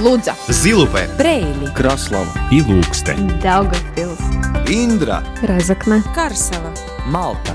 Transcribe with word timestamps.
Лудза, 0.00 0.34
Зилупе, 0.48 1.10
Брейли, 1.18 1.66
Краслава 1.76 2.32
и 2.50 2.62
Лукстен. 2.62 3.28
Daugavpils, 3.42 4.18
Индра 4.66 5.22
Разокне, 5.42 6.02
Карсела. 6.14 6.72
Малта 7.04 7.52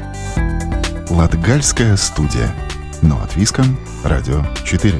Латгальская 1.09 1.97
студия. 1.97 2.53
Но 3.01 3.19
от 3.19 3.35
Виском. 3.35 3.79
Радио 4.03 4.43
4. 4.63 4.93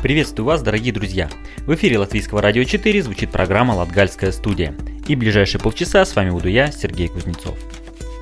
Приветствую 0.00 0.46
вас, 0.46 0.62
дорогие 0.62 0.92
друзья! 0.92 1.28
В 1.66 1.74
эфире 1.74 1.98
Латвийского 1.98 2.40
радио 2.40 2.62
4 2.62 3.02
звучит 3.02 3.30
программа 3.30 3.72
«Латгальская 3.72 4.30
студия». 4.30 4.72
И 5.08 5.16
в 5.16 5.18
ближайшие 5.18 5.60
полчаса 5.60 6.04
с 6.04 6.14
вами 6.14 6.30
буду 6.30 6.48
я, 6.48 6.70
Сергей 6.70 7.08
Кузнецов. 7.08 7.58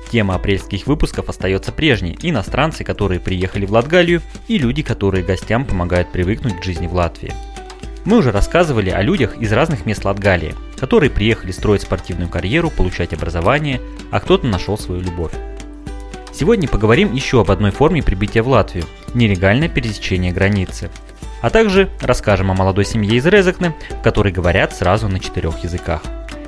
Тема 0.09 0.35
апрельских 0.35 0.87
выпусков 0.87 1.27
остается 1.27 1.71
прежней– 1.71 2.17
иностранцы, 2.21 2.83
которые 2.83 3.19
приехали 3.19 3.65
в 3.65 3.71
Латгалию, 3.73 4.21
и 4.47 4.57
люди, 4.57 4.81
которые 4.81 5.23
гостям 5.23 5.65
помогают 5.65 6.11
привыкнуть 6.11 6.59
к 6.59 6.63
жизни 6.63 6.87
в 6.87 6.93
Латвии. 6.93 7.33
Мы 8.05 8.17
уже 8.17 8.31
рассказывали 8.31 8.89
о 8.89 9.01
людях 9.01 9.37
из 9.37 9.51
разных 9.51 9.85
мест 9.85 10.05
Латгалии, 10.05 10.55
которые 10.79 11.09
приехали 11.09 11.51
строить 11.51 11.81
спортивную 11.81 12.29
карьеру, 12.29 12.69
получать 12.69 13.11
образование, 13.11 13.81
а 14.09 14.21
кто-то 14.21 14.47
нашел 14.47 14.77
свою 14.77 15.01
любовь. 15.01 15.33
Сегодня 16.33 16.69
поговорим 16.69 17.13
еще 17.13 17.41
об 17.41 17.51
одной 17.51 17.71
форме 17.71 18.01
прибытия 18.01 18.43
в 18.43 18.47
Латвию– 18.47 18.85
нелегальное 19.13 19.67
пересечение 19.67 20.31
границы. 20.31 20.89
А 21.41 21.49
также 21.49 21.89
расскажем 21.99 22.49
о 22.49 22.55
молодой 22.55 22.85
семье 22.85 23.17
из 23.17 23.25
Резекне, 23.25 23.75
в 23.89 24.01
которой 24.01 24.31
говорят 24.31 24.73
сразу 24.73 25.09
на 25.09 25.19
четырех 25.19 25.63
языках. 25.63 26.01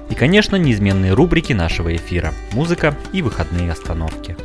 И, 0.09 0.15
конечно, 0.15 0.55
неизменные 0.55 1.13
рубрики 1.13 1.53
нашего 1.53 1.95
эфира– 1.95 2.33
музыка 2.51 2.95
и 3.13 3.21
выходные 3.21 3.71
остановки. 3.71 4.35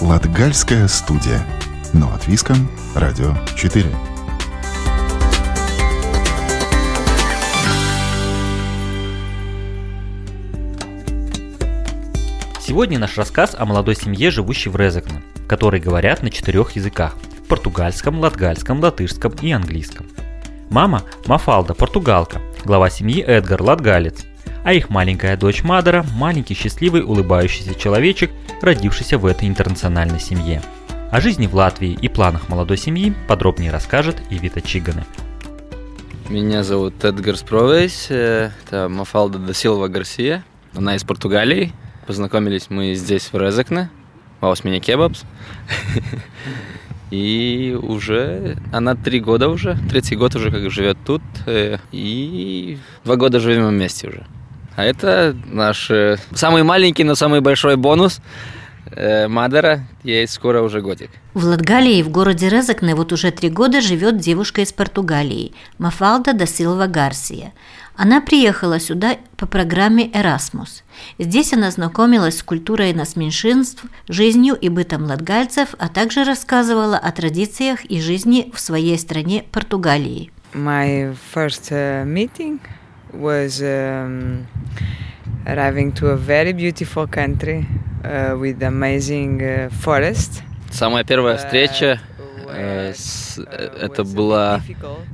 Латгальская 0.00 0.88
студия. 0.88 1.40
Но 1.92 2.12
от 2.12 2.26
Виском. 2.26 2.68
Радио 2.94 3.36
4. 3.56 3.86
Сегодня 12.60 12.98
наш 12.98 13.16
рассказ 13.16 13.54
о 13.56 13.64
молодой 13.64 13.94
семье, 13.94 14.30
живущей 14.30 14.70
в 14.70 14.76
Резекне, 14.76 15.22
в 15.36 15.46
которой 15.46 15.80
говорят 15.80 16.22
на 16.22 16.30
четырех 16.30 16.72
языках– 16.72 17.16
португальском, 17.48 18.18
латгальском, 18.18 18.80
латышском 18.80 19.34
и 19.42 19.52
английском. 19.52 20.06
Мама– 20.70 21.02
Мафалда, 21.26 21.74
португалка, 21.74 22.40
глава 22.64 22.88
семьи 22.88 23.22
Эдгар, 23.22 23.62
латгалец, 23.62 24.24
а 24.64 24.72
их 24.72 24.90
маленькая 24.90 25.36
дочь 25.36 25.62
Мадера– 25.62 26.04
маленький 26.16 26.54
счастливый 26.54 27.02
улыбающийся 27.02 27.74
человечек, 27.74 28.30
родившийся 28.60 29.18
в 29.18 29.26
этой 29.26 29.48
интернациональной 29.48 30.20
семье. 30.20 30.62
О 31.10 31.20
жизни 31.20 31.46
в 31.46 31.54
Латвии 31.54 31.92
и 31.92 32.08
планах 32.08 32.48
молодой 32.48 32.76
семьи 32.78 33.12
подробнее 33.28 33.70
расскажет 33.70 34.16
Ивита 34.30 34.60
Чиганы. 34.60 35.04
Меня 36.28 36.62
зовут 36.62 37.04
Эдгар 37.04 37.36
Спровейс, 37.36 38.06
э, 38.08 38.50
это 38.64 38.88
Мафалда 38.88 39.38
да 39.38 39.52
Силва 39.52 39.88
Гарсия. 39.88 40.44
Она 40.74 40.96
из 40.96 41.04
Португалии. 41.04 41.72
Познакомились 42.06 42.66
мы 42.70 42.94
здесь, 42.94 43.30
в 43.32 43.36
Резекне, 43.36 43.90
в 44.40 44.46
Аусмине 44.46 44.80
Кебабс. 44.80 45.24
И 47.10 47.78
уже 47.80 48.56
она 48.72 48.94
три 48.94 49.20
года 49.20 49.50
уже, 49.50 49.76
третий 49.90 50.16
год 50.16 50.34
уже 50.34 50.50
как 50.50 50.70
живет 50.70 50.96
тут. 51.04 51.20
э, 51.44 51.76
И 51.92 52.78
два 53.04 53.16
года 53.16 53.38
живем 53.38 53.68
вместе 53.68 54.08
уже. 54.08 54.24
А 54.76 54.84
это 54.84 55.36
наш 55.46 55.90
э, 55.90 56.16
самый 56.34 56.62
маленький, 56.62 57.04
но 57.04 57.14
самый 57.14 57.40
большой 57.40 57.76
бонус. 57.76 58.20
Э, 58.94 59.28
Мадера, 59.28 59.86
ей 60.02 60.26
скоро 60.28 60.62
уже 60.62 60.80
годик. 60.80 61.10
В 61.34 61.44
Латгалии 61.44 62.02
в 62.02 62.10
городе 62.10 62.48
Резекне 62.48 62.94
вот 62.94 63.12
уже 63.12 63.30
три 63.30 63.48
года 63.48 63.80
живет 63.80 64.18
девушка 64.18 64.60
из 64.60 64.72
Португалии 64.72 65.54
Мафалда 65.78 66.32
да 66.34 66.46
Силва 66.46 66.86
Гарсия. 66.86 67.52
Она 67.94 68.20
приехала 68.20 68.80
сюда 68.80 69.16
по 69.36 69.46
программе 69.46 70.10
«Эрасмус». 70.14 70.82
Здесь 71.18 71.52
она 71.52 71.70
знакомилась 71.70 72.38
с 72.38 72.42
культурой 72.42 72.92
нацменьшинств, 72.94 73.84
жизнью 74.08 74.54
и 74.54 74.70
бытом 74.70 75.04
латгальцев, 75.04 75.74
а 75.78 75.88
также 75.88 76.24
рассказывала 76.24 76.96
о 76.96 77.12
традициях 77.12 77.84
и 77.84 78.00
жизни 78.00 78.50
в 78.54 78.60
своей 78.60 78.98
стране 78.98 79.44
Португалии. 79.52 80.32
My 80.54 81.14
first 81.34 81.70
uh, 81.70 82.04
meeting 82.04 82.60
was 83.13 83.61
um, 83.61 84.45
arriving 85.45 85.91
to 85.93 86.09
a 86.09 86.15
very 86.15 86.53
beautiful 86.53 87.07
country 87.07 87.65
uh, 88.03 88.35
with 88.37 88.61
amazing 88.63 89.41
uh, 89.41 89.69
forest. 89.71 90.43
Самая 90.71 91.03
первая 91.03 91.37
встреча 91.37 91.99
э, 92.49 92.93
с- 92.93 93.39
э, 93.39 93.69
это 93.81 94.03
была, 94.03 94.61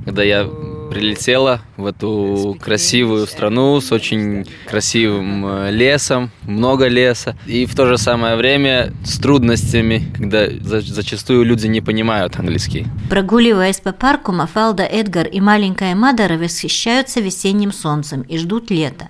когда 0.04 0.22
я 0.24 0.44
прилетела 0.89 1.61
в 1.77 1.85
эту 1.85 2.57
красивую 2.59 3.27
страну 3.27 3.79
с 3.81 3.91
очень 3.91 4.45
красивым 4.67 5.45
э, 5.45 5.71
лесом, 5.71 6.31
много 6.43 6.87
леса, 6.87 7.37
и 7.45 7.65
в 7.65 7.75
то 7.75 7.85
же 7.85 7.97
самое 7.97 8.35
время 8.35 8.91
с 9.03 9.17
трудностями, 9.19 10.03
когда 10.17 10.47
за- 10.49 10.81
зачастую 10.81 11.43
люди 11.45 11.67
не 11.67 11.81
понимают 11.81 12.37
английский. 12.39 12.87
Прогуливаясь 13.09 13.79
по 13.79 13.91
парку, 13.91 14.31
Мафалда, 14.31 14.83
Эдгар 14.83 15.27
и 15.27 15.39
маленькая 15.39 15.95
Мадара 15.95 16.37
восхищаются 16.37 17.19
весенним 17.19 17.71
солнцем 17.71 18.21
и 18.21 18.37
ждут 18.37 18.71
лета. 18.71 19.09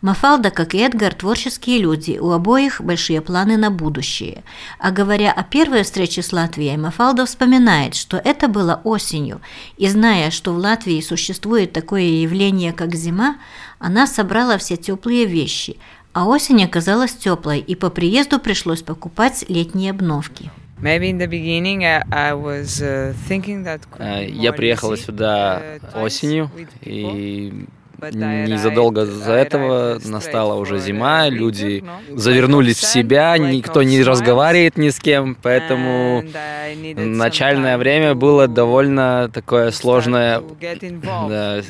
Мафалда, 0.00 0.50
как 0.50 0.74
и 0.74 0.78
Эдгар, 0.78 1.12
творческие 1.12 1.78
люди, 1.78 2.18
у 2.20 2.30
обоих 2.30 2.80
большие 2.80 3.20
планы 3.20 3.56
на 3.56 3.70
будущее. 3.70 4.44
А 4.78 4.92
говоря 4.92 5.32
о 5.32 5.42
первой 5.42 5.82
встрече 5.82 6.22
с 6.22 6.32
Латвией, 6.32 6.76
Мафалда 6.76 7.26
вспоминает, 7.26 7.96
что 7.96 8.16
это 8.16 8.46
было 8.46 8.80
осенью, 8.84 9.40
и 9.76 9.88
зная, 9.88 10.30
что 10.30 10.52
в 10.52 10.58
Латвии 10.58 11.00
существует 11.00 11.72
такое 11.72 12.02
явление, 12.02 12.72
как 12.72 12.94
зима, 12.94 13.38
она 13.80 14.06
собрала 14.06 14.56
все 14.58 14.76
теплые 14.76 15.26
вещи, 15.26 15.78
а 16.12 16.26
осень 16.26 16.64
оказалась 16.64 17.14
теплой, 17.14 17.58
и 17.58 17.74
по 17.74 17.90
приезду 17.90 18.38
пришлось 18.38 18.82
покупать 18.82 19.44
летние 19.48 19.90
обновки. 19.90 20.50
Uh, 20.80 23.14
Э, 23.98 24.28
Я 24.28 24.52
приехала 24.52 24.96
сюда 24.96 25.60
uh, 25.60 26.04
осенью, 26.04 26.52
и 26.82 27.66
незадолго 28.12 29.06
за 29.06 29.32
этого 29.32 29.98
настала 30.04 30.54
уже 30.54 30.78
зима, 30.78 31.26
uh, 31.26 31.30
люди 31.30 31.82
winter, 31.82 31.84
no? 32.08 32.18
завернулись 32.18 32.76
в 32.76 32.84
себя, 32.84 33.36
никто 33.38 33.82
не 33.82 34.02
разговаривает 34.02 34.76
ни 34.76 34.90
с 34.90 34.98
кем, 34.98 35.36
поэтому 35.40 36.22
some 36.22 37.04
начальное 37.04 37.78
время 37.78 38.14
было 38.14 38.46
довольно 38.46 39.30
такое 39.32 39.70
сложное 39.70 40.42
да, 41.28 41.60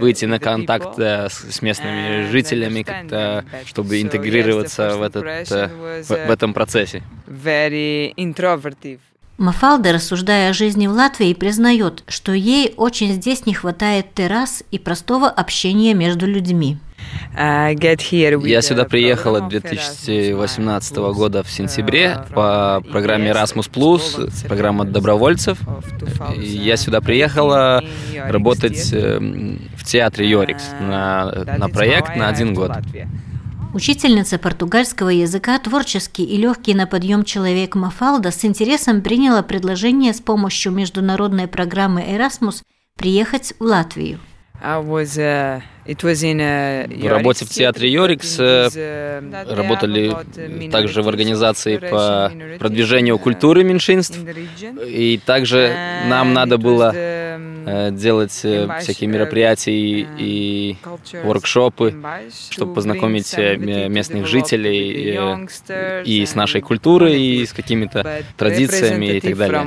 выйти 0.00 0.24
на 0.24 0.38
контакт 0.38 0.98
э, 0.98 1.28
с, 1.28 1.62
местными 1.62 2.30
жителями, 2.30 2.82
как-то, 2.82 3.44
better. 3.50 3.66
чтобы 3.66 4.02
интегрироваться 4.02 4.96
в, 4.96 5.02
этот, 5.02 5.24
э, 5.24 5.68
в, 6.02 6.10
uh, 6.10 6.32
этом 6.32 6.54
процессе. 6.54 7.02
very 7.26 8.14
introverted. 8.16 8.98
Мафалда, 9.38 9.92
рассуждая 9.92 10.50
о 10.50 10.52
жизни 10.52 10.88
в 10.88 10.92
Латвии, 10.92 11.32
признает, 11.32 12.02
что 12.08 12.32
ей 12.32 12.74
очень 12.76 13.12
здесь 13.12 13.46
не 13.46 13.54
хватает 13.54 14.12
террас 14.12 14.64
и 14.72 14.80
простого 14.80 15.28
общения 15.28 15.94
между 15.94 16.26
людьми. 16.26 16.78
Я 17.36 18.62
сюда 18.62 18.84
приехала 18.84 19.38
program 19.38 19.46
of 19.46 19.48
2018 19.50 20.96
Erasmus 20.96 21.14
года 21.14 21.44
в 21.44 21.50
сентябре 21.52 22.18
uh, 22.18 22.34
по 22.34 22.82
from 22.84 22.90
программе 22.90 23.30
Erasmus+, 23.30 23.70
Volunteer 23.72 24.48
программа 24.48 24.84
добровольцев. 24.84 25.58
я 26.36 26.76
сюда 26.76 27.00
приехала 27.00 27.80
2018 27.80 28.12
in 28.12 28.24
York 28.24 28.32
работать 28.32 28.92
эм, 28.92 29.70
в 29.76 29.84
театре 29.84 30.28
Йорикс 30.28 30.64
Uh, 30.80 30.82
на, 30.82 31.58
на 31.58 31.68
проект 31.68 32.16
на 32.16 32.28
один 32.28 32.54
год. 32.54 32.72
Учительница 33.74 34.38
португальского 34.38 35.10
языка, 35.10 35.58
творческий 35.58 36.24
и 36.24 36.38
легкий 36.38 36.74
на 36.74 36.86
подъем 36.86 37.22
человек 37.22 37.74
Мафалда 37.74 38.30
с 38.30 38.44
интересом 38.44 39.02
приняла 39.02 39.42
предложение 39.42 40.14
с 40.14 40.20
помощью 40.20 40.72
международной 40.72 41.48
программы 41.48 42.00
Erasmus 42.00 42.62
приехать 42.96 43.52
в 43.58 43.64
Латвию. 43.64 44.20
I 44.60 44.78
was, 44.78 45.16
uh, 45.18 45.60
it 45.86 46.02
was 46.02 46.24
in, 46.24 46.40
uh, 46.40 46.88
В 46.88 47.06
работе 47.06 47.44
в 47.44 47.48
театре 47.48 47.92
Йорикс, 47.92 48.40
э, 48.40 48.68
uh, 48.68 49.54
Работали 49.54 50.68
также 50.70 51.02
в 51.02 51.08
организации 51.08 51.76
по 51.76 52.32
продвижению 52.58 53.18
культуры 53.18 53.62
меньшинств. 53.62 54.18
in 54.18 54.24
the 54.24 54.34
region. 54.34 54.88
И 54.88 55.18
также 55.18 55.72
нам 56.08 56.34
надо 56.34 56.58
было 56.58 56.92
the, 56.92 57.90
э, 57.90 57.90
делать 57.92 58.40
э, 58.42 58.68
всякие 58.80 59.08
мероприятия 59.08 59.72
и, 60.18 60.76
воркшопы, 61.22 61.94
чтобы 62.50 62.72
to 62.72 62.74
познакомить 62.74 63.36
местных 63.38 64.26
жителей 64.26 65.16
и 66.04 66.26
с 66.26 66.34
нашей 66.34 66.62
and 66.62 66.64
культурой, 66.64 67.20
и 67.20 67.46
с 67.46 67.52
какими-то 67.52 68.24
традициями 68.36 69.06
и 69.06 69.20
так 69.20 69.36
далее. 69.36 69.64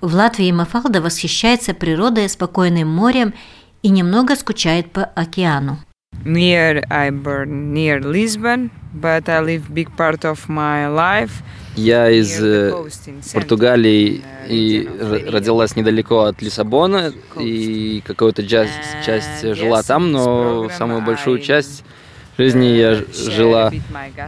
В 0.00 0.14
Латвии 0.14 0.50
Мафалда 0.50 1.02
восхищается 1.02 1.74
природой, 1.74 2.28
спокойным 2.30 2.88
морем 2.88 3.34
и 3.82 3.88
немного 3.88 4.36
скучает 4.36 4.90
по 4.90 5.04
океану. 5.04 5.78
Near 6.24 6.84
I 6.90 7.10
born 7.10 7.72
near 7.72 8.00
Lisbon, 8.00 8.70
but 8.92 9.28
I 9.28 9.40
live 9.40 9.72
big 9.72 9.88
part 9.96 10.24
of 10.24 10.48
my 10.48 10.88
life 10.88 11.42
Я 11.76 12.10
из 12.10 12.38
э, 12.42 12.72
Португалии 13.32 14.22
и 14.48 14.88
родилась 15.28 15.76
недалеко 15.76 16.24
от 16.24 16.42
Лиссабона, 16.42 17.12
и 17.38 18.02
какую-то 18.04 18.46
часть, 18.46 18.72
часть 19.06 19.54
жила 19.56 19.82
там, 19.82 20.10
но 20.10 20.68
самую 20.76 21.00
большую 21.02 21.38
часть 21.38 21.84
жизни 22.36 22.66
я 22.66 22.96
жила 23.14 23.70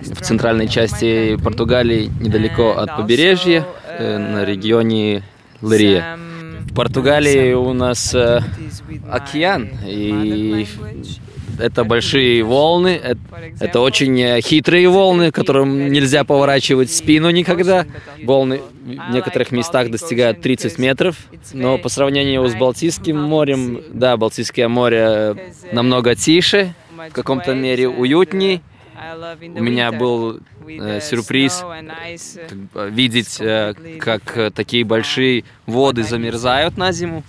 в 0.00 0.20
центральной 0.22 0.68
части 0.68 1.36
Португалии, 1.36 2.10
недалеко 2.20 2.78
от 2.78 2.96
побережья, 2.96 3.66
э, 3.86 4.18
на 4.18 4.44
регионе 4.44 5.24
Лерия. 5.60 6.18
В 6.72 6.74
Португалии 6.74 7.52
у 7.52 7.74
нас 7.74 8.14
э, 8.14 8.40
океан, 9.10 9.68
и 9.86 10.66
это 11.58 11.84
большие 11.84 12.42
волны, 12.42 12.88
это, 12.88 13.20
это 13.60 13.80
очень 13.80 14.18
э, 14.18 14.40
хитрые 14.40 14.88
волны, 14.88 15.30
которым 15.32 15.92
нельзя 15.92 16.24
поворачивать 16.24 16.90
спину 16.90 17.28
никогда. 17.28 17.84
Волны 18.24 18.62
в 18.86 19.12
некоторых 19.12 19.52
местах 19.52 19.90
достигают 19.90 20.40
30 20.40 20.78
метров, 20.78 21.16
но 21.52 21.76
по 21.76 21.90
сравнению 21.90 22.48
с 22.48 22.54
Балтийским 22.54 23.20
морем, 23.20 23.82
да, 23.90 24.16
Балтийское 24.16 24.66
море 24.68 25.52
намного 25.72 26.14
тише, 26.14 26.74
в 27.10 27.12
каком-то 27.12 27.54
мере 27.54 27.86
уютней. 27.86 28.62
У 29.40 29.62
меня 29.62 29.92
был 29.92 30.40
э, 30.66 31.00
сюрприз 31.00 31.64
видеть, 32.90 33.40
э, 33.40 33.74
как 33.98 34.52
такие 34.54 34.84
большие 34.84 35.44
воды 35.66 36.02
замерзают 36.02 36.76
на 36.76 36.92
зиму 36.92 37.24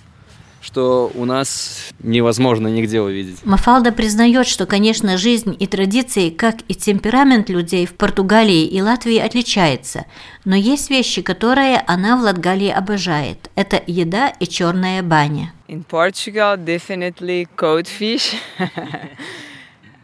что 0.64 1.12
у 1.14 1.26
нас 1.26 1.90
невозможно 2.00 2.68
нигде 2.68 3.00
увидеть. 3.00 3.44
Мафалда 3.44 3.92
признает, 3.92 4.46
что, 4.46 4.64
конечно, 4.64 5.18
жизнь 5.18 5.54
и 5.58 5.66
традиции, 5.66 6.30
как 6.30 6.56
и 6.68 6.74
темперамент 6.74 7.50
людей 7.50 7.84
в 7.86 7.94
Португалии 7.94 8.64
и 8.64 8.80
Латвии 8.80 9.18
отличается, 9.18 10.06
но 10.44 10.56
есть 10.56 10.88
вещи, 10.88 11.20
которые 11.20 11.82
она 11.86 12.16
в 12.16 12.22
Латгалии 12.22 12.70
обожает. 12.70 13.50
Это 13.54 13.82
еда 13.86 14.28
и 14.28 14.46
черная 14.46 15.02
баня. 15.02 15.52
In 15.68 15.84
Portugal, 15.84 16.56
definitely 16.56 17.46
cold 17.56 17.86
fish. 17.86 18.34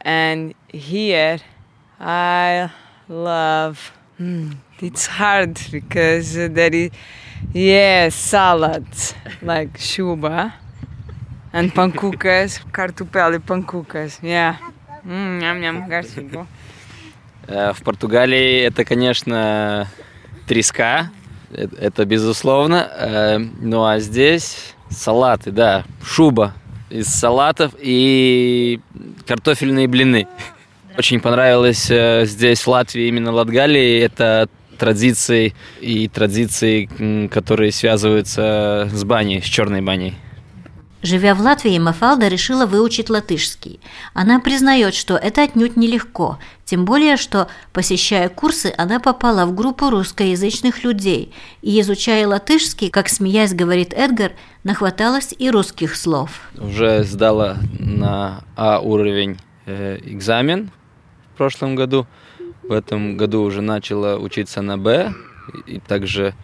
And 0.04 0.54
here, 0.72 1.40
I 2.00 2.70
love. 3.08 3.92
Mm, 4.18 4.56
it's 4.80 5.06
hard 5.06 5.60
because 5.70 6.34
there 6.34 6.74
is 6.74 6.90
Yes, 7.52 8.14
salads 8.14 9.14
like 9.42 9.76
shuba 9.78 10.54
and 11.52 11.74
pankukas, 11.74 12.60
картопель 12.70 13.36
и 13.36 13.38
панкукас. 13.38 14.20
Yeah. 14.22 14.56
Mm, 15.04 15.40
ням-ням, 15.40 15.88
гарсиго. 15.88 16.46
Э, 17.48 17.72
в 17.72 17.82
Португалии 17.82 18.60
это, 18.60 18.84
конечно, 18.84 19.88
треска, 20.46 21.10
э, 21.50 21.66
это 21.80 22.04
безусловно. 22.04 22.88
Э, 22.94 23.38
ну 23.38 23.84
а 23.84 23.98
здесь 23.98 24.74
салаты, 24.90 25.50
да, 25.50 25.84
шуба 26.04 26.54
из 26.88 27.06
салатов 27.08 27.74
и 27.78 28.80
картофельные 29.26 29.88
блины. 29.88 30.28
Очень 30.98 31.20
понравилось 31.20 31.90
здесь, 32.28 32.60
в 32.60 32.68
Латвии, 32.68 33.06
именно 33.06 33.32
Латгалии. 33.32 34.00
Это 34.00 34.48
традиции 34.78 35.54
и 35.80 36.08
традиции, 36.08 37.28
которые 37.28 37.70
связываются 37.70 38.88
с 38.92 39.04
баней, 39.04 39.42
с 39.42 39.44
черной 39.44 39.82
баней. 39.82 40.16
Живя 41.02 41.34
в 41.34 41.40
Латвии, 41.40 41.78
Мафалда 41.78 42.28
решила 42.28 42.66
выучить 42.66 43.08
латышский. 43.08 43.80
Она 44.12 44.38
признает, 44.38 44.94
что 44.94 45.16
это 45.16 45.42
отнюдь 45.44 45.76
нелегко, 45.76 46.38
тем 46.66 46.84
более, 46.84 47.16
что, 47.16 47.48
посещая 47.72 48.28
курсы, 48.28 48.74
она 48.76 49.00
попала 49.00 49.46
в 49.46 49.54
группу 49.54 49.88
русскоязычных 49.88 50.84
людей 50.84 51.32
и, 51.62 51.80
изучая 51.80 52.28
латышский, 52.28 52.90
как 52.90 53.08
смеясь 53.08 53.54
говорит 53.54 53.94
Эдгар, 53.94 54.32
нахваталась 54.62 55.34
и 55.38 55.50
русских 55.50 55.96
слов. 55.96 56.42
Уже 56.58 57.02
сдала 57.04 57.56
на 57.78 58.44
А 58.54 58.80
уровень 58.80 59.38
э, 59.64 59.98
экзамен 60.04 60.70
прошлом 61.40 61.74
году– 61.74 62.06
в 62.70 62.72
этом 62.72 63.16
году 63.16 63.42
уже 63.42 63.62
начала 63.62 64.16
учиться 64.16 64.62
на 64.62 64.78
Б, 64.78 65.12
и 65.66 65.80
также 65.80 66.34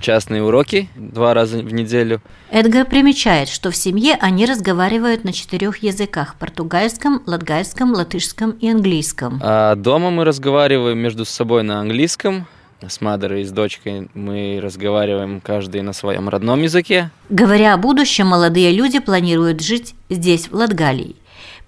частные 0.00 0.42
уроки 0.42 0.88
два 0.96 1.34
раза 1.34 1.58
в 1.58 1.72
неделю. 1.72 2.20
Эдгар 2.50 2.84
примечает, 2.84 3.48
что 3.48 3.70
в 3.70 3.76
семье 3.76 4.16
они 4.20 4.44
разговаривают 4.44 5.22
на 5.22 5.32
четырех 5.32 5.78
языках– 5.84 6.34
португальском, 6.40 7.22
латгальском, 7.26 7.92
латышском 7.92 8.50
и 8.52 8.68
английском. 8.68 9.40
А 9.40 9.76
дома 9.76 10.10
мы 10.10 10.24
разговариваем 10.24 10.98
между 10.98 11.24
собой 11.24 11.62
на 11.62 11.78
английском, 11.78 12.46
с 12.84 13.00
Мадерой 13.00 13.42
и 13.42 13.44
с 13.44 13.50
дочкой 13.50 14.08
мы 14.14 14.60
разговариваем 14.60 15.40
каждый 15.40 15.82
на 15.82 15.92
своем 15.92 16.28
родном 16.28 16.62
языке. 16.62 17.10
Говоря 17.28 17.74
о 17.74 17.76
будущем, 17.76 18.28
молодые 18.28 18.72
люди 18.72 18.98
планируют 18.98 19.60
жить 19.60 19.94
здесь, 20.08 20.48
в 20.48 20.54
Латгалии. 20.54 21.14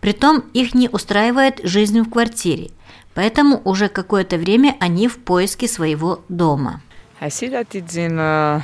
Притом 0.01 0.45
их 0.55 0.75
не 0.75 0.89
устраивает 0.89 1.61
жизнь 1.63 2.01
в 2.01 2.11
квартире– 2.11 2.71
Поэтому 3.15 3.61
уже 3.65 3.89
какое-то 3.89 4.37
время 4.37 4.77
они 4.81 5.09
в 5.09 5.19
поиске 5.19 5.67
своего 5.69 6.21
дома. 6.29 6.81
Uh, 7.21 8.63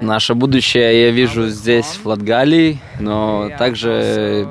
Наше 0.00 0.34
будущее 0.34 1.02
я 1.06 1.10
вижу 1.10 1.48
здесь, 1.48 2.00
в 2.02 2.06
Латгалии, 2.06 2.80
но 2.98 3.50
также 3.58 4.48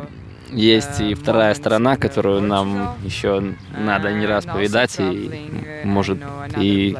есть 0.49 1.01
и 1.01 1.13
вторая 1.13 1.53
сторона, 1.55 1.97
которую 1.97 2.41
нам 2.41 2.95
еще 3.03 3.53
надо 3.77 4.13
не 4.13 4.25
раз 4.25 4.45
повидать, 4.45 4.95
и 4.99 5.83
может 5.83 6.19
и 6.57 6.95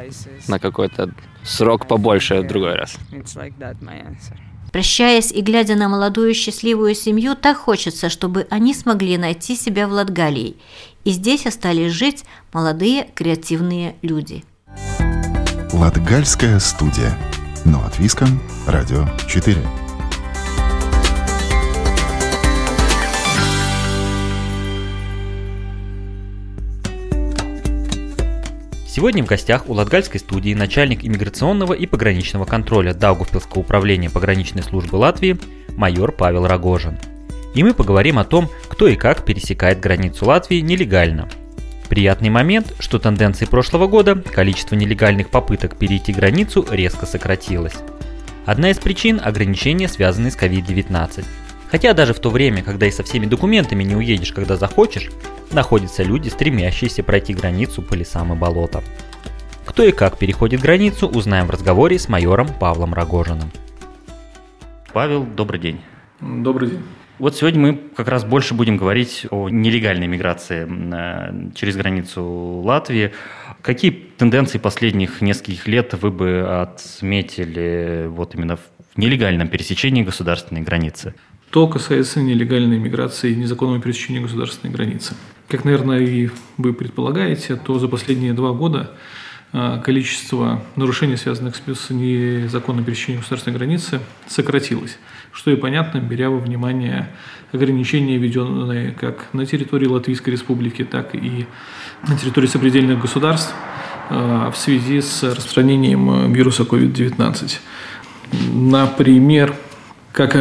на 0.48 0.60
какой-то 0.60 1.12
срок 1.44 1.88
побольше 1.88 2.42
в 2.42 2.48
другой 2.48 2.74
раз. 2.76 2.98
Прощаясь 4.72 5.32
и 5.32 5.42
глядя 5.42 5.76
на 5.76 5.90
молодую 5.90 6.34
счастливую 6.34 6.94
семью, 6.96 7.36
так 7.36 7.58
хочется, 7.58 8.10
чтобы 8.10 8.48
они 8.50 8.74
смогли 8.74 9.18
найти 9.18 9.56
себя 9.56 9.88
в 9.88 9.92
Латгалии. 9.92 10.56
И 11.04 11.12
здесь 11.12 11.46
остались 11.46 11.92
жить 11.92 12.26
молодые 12.54 13.08
креативные 13.16 13.96
люди. 14.02 14.44
Латгальская 15.72 16.60
студия. 16.60 17.18
Но 17.66 17.84
от 17.86 18.00
Виском. 18.00 18.42
Радио 18.66 19.08
4. 19.28 19.87
Сегодня 28.98 29.24
в 29.24 29.28
гостях 29.28 29.70
у 29.70 29.74
Латгальской 29.74 30.20
студии 30.20 30.56
начальник 30.56 31.06
иммиграционного 31.06 31.74
и 31.74 31.86
пограничного 31.86 32.46
контроля 32.46 32.96
Даугавпилского 32.96 33.60
управления 33.60 34.10
пограничной 34.10 34.64
службы 34.64 34.96
Латвии 34.96 35.38
майор 35.76 36.12
Павел 36.12 36.48
Рогожин. 36.48 36.98
И 37.54 37.62
мы 37.62 37.76
поговорим 37.76 38.18
о 38.18 38.26
том, 38.26 38.50
кто 38.68 38.88
и 38.88 38.96
как 38.96 39.24
пересекает 39.24 39.80
границу 39.80 40.26
Латвии 40.26 40.62
нелегально. 40.62 41.30
Приятный 41.90 42.32
момент, 42.32 42.74
что 42.80 42.98
тенденции 42.98 43.46
прошлого 43.46 43.86
года 43.86 44.16
количество 44.16 44.74
нелегальных 44.74 45.30
попыток 45.30 45.78
перейти 45.78 46.12
границу 46.12 46.66
резко 46.68 47.06
сократилось. 47.06 47.76
Одна 48.48 48.72
из 48.72 48.80
причин– 48.80 49.22
ограничения, 49.24 49.90
связанные 49.90 50.32
с 50.32 50.36
COVID-19. 50.36 51.24
Хотя 51.70 51.94
даже 51.94 52.14
в 52.14 52.20
то 52.20 52.30
время, 52.30 52.64
когда 52.64 52.86
и 52.86 52.92
со 52.92 53.04
всеми 53.04 53.26
документами 53.26 53.84
не 53.84 53.96
уедешь, 53.96 54.32
когда 54.32 54.56
захочешь, 54.56 55.10
находятся 55.52 56.04
люди, 56.04 56.30
стремящиеся 56.30 57.04
пройти 57.04 57.34
границу 57.34 57.82
по 57.82 57.94
лесам 57.94 58.34
и 58.34 58.36
болотам. 58.36 58.84
Кто 59.66 59.84
и 59.84 59.92
как 59.92 60.18
переходит 60.18 60.62
границу, 60.62 61.08
узнаем 61.08 61.48
в 61.48 61.50
разговоре 61.52 62.00
с 62.00 62.08
майором 62.08 62.48
Павлом 62.48 62.94
Рогожиным. 62.94 63.52
Павел, 64.94 65.24
добрый 65.24 65.60
день. 65.60 65.82
Добрый 66.22 66.70
день. 66.72 66.84
Вот 67.20 67.36
сегодня 67.36 67.60
мы 67.60 67.80
как 67.96 68.08
раз 68.08 68.24
больше 68.24 68.54
будем 68.54 68.78
говорить 68.78 69.26
о 69.32 69.50
нелегальной 69.50 70.08
миграции 70.08 70.68
э, 70.68 71.52
через 71.56 71.76
границу 71.76 72.24
Латвии. 72.24 73.12
Какие 73.62 73.92
тенденции 73.92 74.60
последних 74.60 75.22
нескольких 75.22 75.68
лет 75.68 75.94
вы 75.96 76.12
бы 76.12 76.62
отметили 76.62 78.06
вот 78.08 78.36
именно 78.36 78.58
в 78.58 78.62
нелегальном 78.96 79.48
пересечении 79.48 80.04
государственной 80.04 80.62
границы? 80.62 81.16
То 81.50 81.68
касается 81.68 82.22
нелегальной 82.22 82.78
миграции 82.78 83.32
и 83.32 83.36
незаконного 83.36 83.82
пересечения 83.82 84.22
государственной 84.22 84.74
границы. 84.74 85.16
Как, 85.48 85.64
наверное, 85.64 86.00
и 86.00 86.30
вы 86.58 86.74
предполагаете, 86.74 87.56
то 87.56 87.80
за 87.80 87.88
последние 87.88 88.34
два 88.34 88.52
года 88.52 88.92
а, 89.54 89.80
количество 89.80 90.62
нарушений, 90.76 91.16
связанных 91.16 91.56
с 91.56 91.90
незаконным 91.90 92.84
пересечением 92.84 93.22
государственной 93.22 93.56
границы, 93.56 94.02
сократилось. 94.28 94.98
Что 95.32 95.52
и 95.52 95.56
понятно, 95.56 96.00
беря 96.00 96.30
во 96.30 96.38
внимание 96.38 97.10
ограничения, 97.54 98.18
введенные 98.18 98.92
как 98.92 99.28
на 99.32 99.46
территории 99.46 99.88
Латвийской 99.88 100.32
Республики, 100.32 100.84
так 100.84 101.16
и 101.16 101.46
на 102.06 102.18
территории 102.18 102.48
сопредельных 102.48 103.00
государств 103.00 103.54
а, 104.10 104.52
в 104.52 104.58
связи 104.58 105.00
с 105.00 105.24
распространением 105.24 106.34
вируса 106.34 106.64
COVID-19. 106.64 107.60
Например, 108.54 109.56
как 110.12 110.36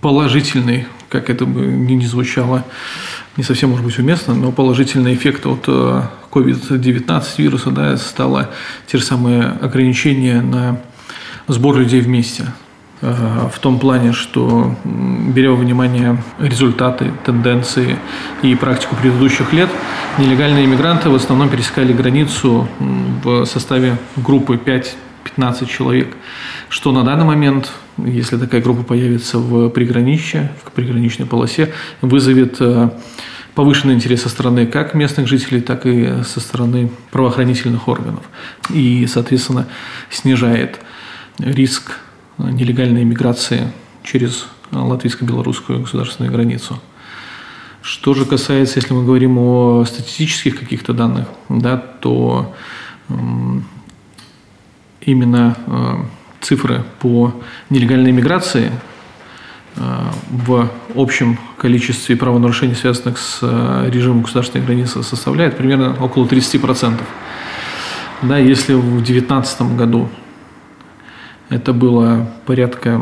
положительный, 0.00 0.86
как 1.08 1.30
это 1.30 1.44
бы 1.44 1.66
ни 1.66 2.04
звучало, 2.04 2.64
не 3.36 3.44
совсем 3.44 3.70
может 3.70 3.84
быть 3.84 3.98
уместно, 3.98 4.34
но 4.34 4.52
положительный 4.52 5.14
эффект 5.14 5.46
от 5.46 5.66
COVID-19 6.30 7.24
вируса 7.38 7.70
да, 7.70 7.96
стало 7.96 8.50
те 8.86 8.98
же 8.98 9.04
самые 9.04 9.44
ограничения 9.60 10.40
на 10.40 10.80
сбор 11.48 11.76
людей 11.76 12.00
вместе. 12.00 12.46
Э, 13.02 13.48
в 13.52 13.58
том 13.60 13.78
плане, 13.78 14.12
что 14.12 14.74
беря 14.84 15.50
во 15.50 15.56
внимание 15.56 16.22
результаты, 16.38 17.12
тенденции 17.24 17.96
и 18.42 18.54
практику 18.54 18.96
предыдущих 18.96 19.52
лет, 19.52 19.70
нелегальные 20.18 20.66
иммигранты 20.66 21.08
в 21.08 21.14
основном 21.14 21.48
пересекали 21.48 21.92
границу 21.92 22.68
в 22.78 23.44
составе 23.46 23.96
группы 24.16 24.58
5-15 25.40 25.66
человек, 25.66 26.16
что 26.68 26.92
на 26.92 27.04
данный 27.04 27.24
момент, 27.24 27.72
если 27.98 28.36
такая 28.36 28.60
группа 28.60 28.82
появится 28.82 29.38
в 29.38 29.70
приграничье, 29.70 30.52
в 30.64 30.72
приграничной 30.72 31.26
полосе, 31.26 31.72
вызовет 32.00 32.56
э, 32.60 32.90
повышенный 33.54 33.94
интерес 33.94 34.22
со 34.22 34.28
стороны 34.28 34.66
как 34.66 34.94
местных 34.94 35.26
жителей, 35.26 35.60
так 35.60 35.86
и 35.86 36.22
со 36.24 36.40
стороны 36.40 36.90
правоохранительных 37.10 37.88
органов. 37.88 38.24
И, 38.70 39.06
соответственно, 39.06 39.66
снижает 40.10 40.80
риск 41.38 41.98
нелегальной 42.38 43.04
миграции 43.04 43.72
через 44.02 44.46
латвийско-белорусскую 44.70 45.80
государственную 45.80 46.32
границу. 46.32 46.80
Что 47.82 48.14
же 48.14 48.26
касается, 48.26 48.78
если 48.78 48.92
мы 48.92 49.04
говорим 49.04 49.38
о 49.38 49.84
статистических 49.86 50.58
каких-то 50.58 50.92
данных, 50.92 51.28
да, 51.48 51.76
то 51.78 52.54
именно 55.10 55.56
э, 55.66 55.96
цифры 56.40 56.84
по 57.00 57.34
нелегальной 57.68 58.12
миграции 58.12 58.70
э, 59.76 59.80
в 60.30 60.68
общем 60.94 61.38
количестве 61.58 62.16
правонарушений, 62.16 62.74
связанных 62.74 63.18
с 63.18 63.40
э, 63.42 63.90
режимом 63.90 64.22
государственной 64.22 64.64
границы, 64.64 65.02
составляет 65.02 65.56
примерно 65.56 65.96
около 66.00 66.26
30%. 66.26 67.00
Да, 68.22 68.38
если 68.38 68.74
в 68.74 69.02
2019 69.02 69.76
году 69.76 70.08
это 71.48 71.72
было 71.72 72.30
порядка 72.46 73.00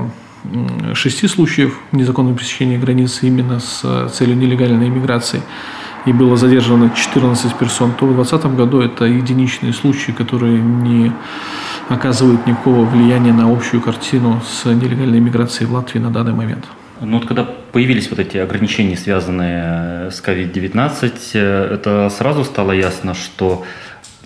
шести 0.94 1.26
случаев 1.26 1.78
незаконного 1.92 2.36
пересечения 2.36 2.78
границы 2.78 3.26
именно 3.26 3.60
с 3.60 4.08
целью 4.10 4.36
нелегальной 4.36 4.88
иммиграции 4.88 5.42
и 6.06 6.12
было 6.12 6.36
задержано 6.36 6.90
14 6.90 7.54
персон, 7.56 7.92
то 7.92 8.06
в 8.06 8.14
2020 8.14 8.56
году 8.56 8.80
это 8.80 9.04
единичные 9.04 9.72
случаи, 9.72 10.12
которые 10.12 10.58
не 10.58 11.12
оказывают 11.88 12.46
никакого 12.46 12.84
влияния 12.84 13.32
на 13.32 13.50
общую 13.50 13.80
картину 13.80 14.40
с 14.46 14.64
нелегальной 14.64 15.18
иммиграцией 15.18 15.68
в 15.68 15.72
Латвии 15.72 15.98
на 15.98 16.10
данный 16.10 16.32
момент. 16.32 16.66
Ну 17.00 17.18
вот 17.18 17.26
когда 17.28 17.44
появились 17.44 18.10
вот 18.10 18.18
эти 18.18 18.38
ограничения, 18.38 18.96
связанные 18.96 20.10
с 20.10 20.20
COVID-19, 20.20 21.12
э, 21.34 21.74
это 21.74 22.10
сразу 22.10 22.44
стало 22.44 22.72
ясно, 22.72 23.14
что 23.14 23.64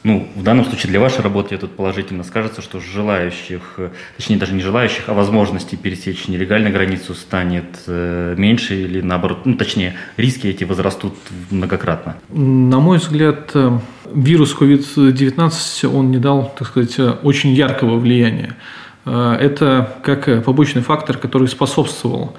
ну, 0.05 0.29
в 0.35 0.43
данном 0.43 0.65
случае 0.65 0.91
для 0.91 0.99
вашей 0.99 1.21
работы 1.21 1.57
тут 1.57 1.77
положительно 1.77 2.25
скажется, 2.25 2.61
что 2.61 2.81
желающих, 2.81 3.75
э, 3.77 3.91
точнее 4.17 4.37
даже 4.37 4.53
не 4.53 4.61
желающих, 4.61 5.09
а 5.09 5.15
возможности 5.15 5.77
пересечь 5.77 6.27
нелегальную 6.27 6.73
границу 6.73 7.15
станет 7.15 7.85
э, 7.87 8.35
меньше 8.37 8.75
или 8.83 9.01
наоборот, 9.01 9.47
ну 9.47 9.55
точнее, 9.55 9.95
риски 10.17 10.49
эти 10.49 10.65
возрастут 10.65 11.15
многократно. 11.51 12.17
На 12.31 12.81
мой 12.81 12.99
взгляд, 12.99 13.53
э, 13.55 13.79
вирус 14.13 14.57
COVID-19, 14.59 15.87
он 15.87 16.11
не 16.11 16.19
дал, 16.19 16.53
так 16.59 16.69
сказать, 16.69 16.99
очень 17.23 17.51
яркого 17.53 17.99
влияния. 17.99 18.57
Это 19.05 19.97
как 20.05 20.45
побочный 20.45 20.83
фактор, 20.83 21.17
который 21.17 21.49
способствовал 21.49 22.37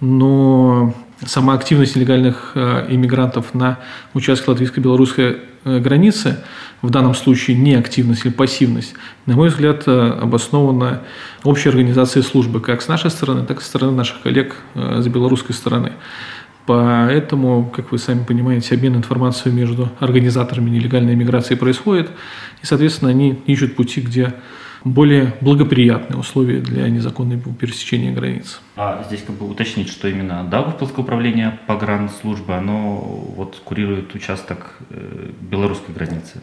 но 0.00 0.94
сама 1.24 1.54
активность 1.54 1.94
нелегальных 1.94 2.56
иммигрантов 2.56 3.54
на 3.54 3.78
участке 4.12 4.50
латвийско-белорусской 4.50 5.38
границы 5.64 6.38
в 6.82 6.90
данном 6.90 7.14
случае 7.14 7.56
не 7.56 7.74
активность 7.74 8.26
или 8.26 8.32
пассивность, 8.32 8.94
на 9.26 9.36
мой 9.36 9.48
взгляд, 9.48 9.84
э, 9.86 10.18
обоснована 10.20 11.02
общей 11.44 11.68
организацией 11.68 12.24
службы 12.24 12.60
как 12.60 12.82
с 12.82 12.88
нашей 12.88 13.10
стороны, 13.10 13.46
так 13.46 13.60
и 13.60 13.62
со 13.62 13.68
стороны 13.68 13.92
наших 13.92 14.20
коллег 14.22 14.56
э, 14.74 15.00
с 15.00 15.06
белорусской 15.06 15.54
стороны. 15.54 15.92
Поэтому, 16.66 17.72
как 17.74 17.90
вы 17.90 17.98
сами 17.98 18.24
понимаете, 18.24 18.74
обмен 18.74 18.96
информацией 18.96 19.54
между 19.54 19.90
организаторами 19.98 20.70
нелегальной 20.70 21.16
миграции 21.16 21.54
происходит, 21.54 22.10
и, 22.62 22.66
соответственно, 22.66 23.10
они 23.10 23.42
ищут 23.46 23.74
пути, 23.74 24.00
где 24.00 24.34
более 24.84 25.34
благоприятные 25.40 26.18
условия 26.18 26.60
для 26.60 26.88
незаконного 26.88 27.40
пересечения 27.54 28.12
границ. 28.12 28.60
А 28.74 29.04
здесь 29.06 29.22
как 29.22 29.36
бы 29.36 29.46
уточнить, 29.46 29.90
что 29.90 30.08
именно 30.08 30.44
Даугавпилское 30.44 31.04
управление 31.04 31.58
погранслужбы, 31.66 32.54
оно 32.54 32.96
вот 33.36 33.60
курирует 33.64 34.14
участок 34.14 34.76
э, 34.88 35.30
белорусской 35.42 35.94
границы. 35.94 36.40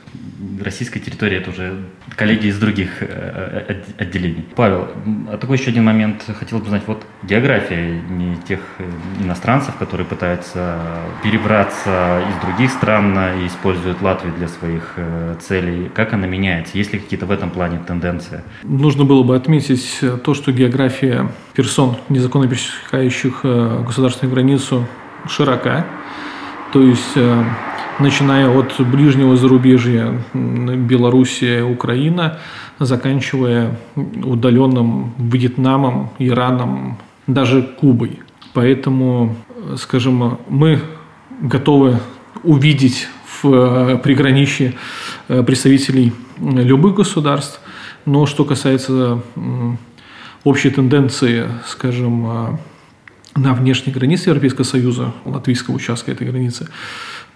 Российская 0.64 1.00
территория 1.00 1.38
это 1.38 1.50
уже 1.50 1.86
коллеги 2.16 2.48
из 2.48 2.60
других 2.60 3.02
э, 3.02 3.82
отделений. 3.98 4.46
Павел, 4.56 4.90
а 5.28 5.38
такой 5.38 5.58
еще 5.58 5.72
один 5.72 5.86
момент 5.86 6.24
хотел 6.38 6.60
бы 6.60 6.68
знать. 6.68 6.84
Вот 6.86 7.04
география 7.24 8.00
не 8.00 8.38
тех 8.48 8.60
э, 8.78 8.84
иностранцев, 9.24 9.76
которые 9.78 10.06
пытаются 10.06 10.80
перебраться 11.24 12.22
из 12.30 12.46
других 12.46 12.70
стран 12.70 13.18
и 13.40 13.48
используют 13.48 14.04
Латвию 14.04 14.36
для 14.36 14.48
своих 14.48 14.96
целей, 15.42 15.90
как 15.96 16.14
она 16.14 16.28
меняется? 16.28 16.78
Есть 16.78 16.94
ли 16.94 17.00
какие-то 17.00 17.26
в 17.26 17.32
этом 17.32 17.50
плане 17.50 17.80
тенденции? 17.80 18.44
Нужно 18.62 19.04
было 19.04 19.24
бы 19.24 19.36
отметить 19.36 20.00
то, 20.24 20.34
что 20.36 20.52
география 20.52 21.32
персон 21.60 21.98
незаконно 22.08 22.48
пересекающих 22.48 23.42
э, 23.44 23.84
государственную 23.86 24.34
границу 24.34 24.88
широка. 25.28 25.86
То 26.72 26.82
есть, 26.82 27.18
э, 27.18 27.44
начиная 28.00 28.48
от 28.48 28.80
ближнего 28.80 29.36
зарубежья 29.36 30.24
Белоруссия, 30.34 31.64
Украина, 31.64 32.40
заканчивая 32.80 33.78
удаленным 34.24 35.14
Вьетнамом, 35.18 36.12
Ираном, 36.18 36.98
даже 37.28 37.62
Кубой. 37.62 38.22
Поэтому, 38.54 39.36
скажем, 39.76 40.38
мы 40.48 40.80
готовы 41.42 42.00
увидеть 42.42 43.10
в 43.42 43.54
э, 43.54 43.98
приграничье 43.98 44.76
представителей 45.28 46.14
любых 46.40 46.96
государств, 46.96 47.60
но 48.06 48.26
что 48.26 48.46
касается 48.46 49.22
общие 50.44 50.72
тенденции, 50.72 51.48
скажем, 51.68 52.26
а, 52.26 52.60
на 53.36 53.54
внешней 53.54 53.94
границе 53.94 54.30
Европейского 54.30 54.64
Союза, 54.64 55.14
латвийского 55.26 55.76
участка 55.76 56.12
этой 56.12 56.28
границы, 56.28 56.68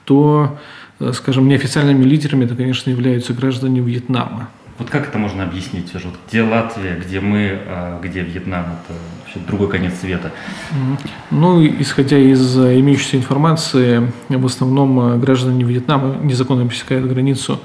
то, 0.05 0.59
э, 0.99 1.13
скажем, 1.13 1.47
неофициальными 1.47 2.03
лидерами 2.03 2.45
это, 2.45 2.55
конечно, 2.55 2.89
являются 2.89 3.33
граждане 3.33 3.81
Вьетнама. 3.81 4.49
Вот 4.79 4.89
как 4.89 5.07
это 5.07 5.17
можно 5.19 5.43
объяснить? 5.43 5.93
Вот 5.93 6.15
где 6.27 6.41
Латвия, 6.41 6.95
где 6.95 7.19
мы, 7.19 7.59
а 7.67 7.99
где 8.01 8.21
Вьетнам? 8.21 8.61
Это 8.63 8.97
вообще 9.21 9.39
другой 9.47 9.69
конец 9.69 9.93
света. 9.99 10.31
Ну, 11.29 11.63
исходя 11.65 12.17
из 12.17 12.57
э, 12.57 12.79
имеющейся 12.79 13.17
информации, 13.17 14.11
в 14.29 14.45
основном 14.45 14.99
э, 14.99 15.17
граждане 15.17 15.63
Вьетнама 15.63 16.17
незаконно 16.21 16.67
пересекают 16.67 17.05
границу 17.07 17.59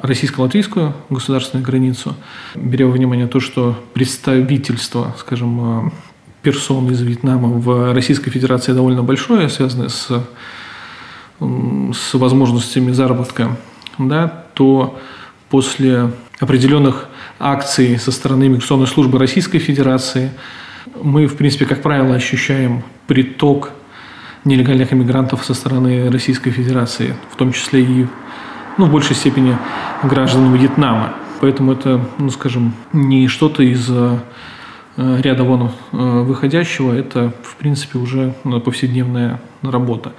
российско-латвийскую 0.00 0.94
государственную 1.10 1.66
границу, 1.66 2.16
беря 2.54 2.86
во 2.86 2.92
внимание 2.92 3.26
то, 3.26 3.40
что 3.40 3.78
представительство, 3.92 5.14
скажем, 5.18 5.88
э, 5.88 5.90
персон 6.42 6.90
из 6.90 7.00
Вьетнама 7.00 7.48
в 7.48 7.92
Российской 7.92 8.30
Федерации 8.30 8.72
довольно 8.72 9.02
большое, 9.02 9.48
связанное 9.48 9.88
с, 9.88 10.08
с 11.40 12.14
возможностями 12.14 12.92
заработка, 12.92 13.56
да, 13.98 14.44
то 14.54 14.98
после 15.54 16.10
определенных 16.40 17.06
акций 17.38 17.96
со 17.96 18.10
стороны 18.10 18.48
миграционной 18.48 18.88
службы 18.88 19.20
Российской 19.20 19.60
Федерации 19.60 20.32
мы, 21.00 21.28
в 21.28 21.36
принципе, 21.36 21.64
как 21.64 21.80
правило, 21.80 22.16
ощущаем 22.16 22.82
приток 23.06 23.70
нелегальных 24.44 24.92
иммигрантов 24.92 25.44
со 25.44 25.54
стороны 25.54 26.10
Российской 26.10 26.50
Федерации, 26.50 27.14
в 27.30 27.36
том 27.36 27.52
числе 27.52 27.82
и 27.82 28.06
ну, 28.78 28.86
в 28.86 28.90
большей 28.90 29.14
степени 29.14 29.56
граждан 30.02 30.52
Вьетнама. 30.52 31.14
Поэтому 31.40 31.70
это, 31.70 32.04
ну, 32.18 32.30
скажем, 32.30 32.74
не 32.92 33.28
что-то 33.28 33.62
из 33.62 33.86
э, 33.88 34.18
ряда 34.96 35.44
вон 35.44 35.70
э, 35.92 35.96
выходящего, 35.96 36.92
это, 36.92 37.32
в 37.44 37.54
принципе, 37.54 38.00
уже 38.00 38.34
ну, 38.42 38.60
повседневная 38.60 39.40
работа. 39.62 40.14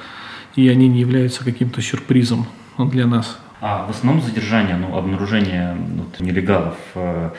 И 0.55 0.69
они 0.69 0.87
не 0.87 1.01
являются 1.01 1.43
каким-то 1.43 1.81
сюрпризом 1.81 2.47
для 2.77 3.05
нас. 3.05 3.37
А 3.67 3.83
в 3.87 3.89
основном 3.89 4.21
задержание, 4.21 4.75
ну, 4.75 4.95
обнаружение 4.95 5.75
вот, 5.95 6.19
нелегалов, 6.19 6.75
э, 6.93 7.31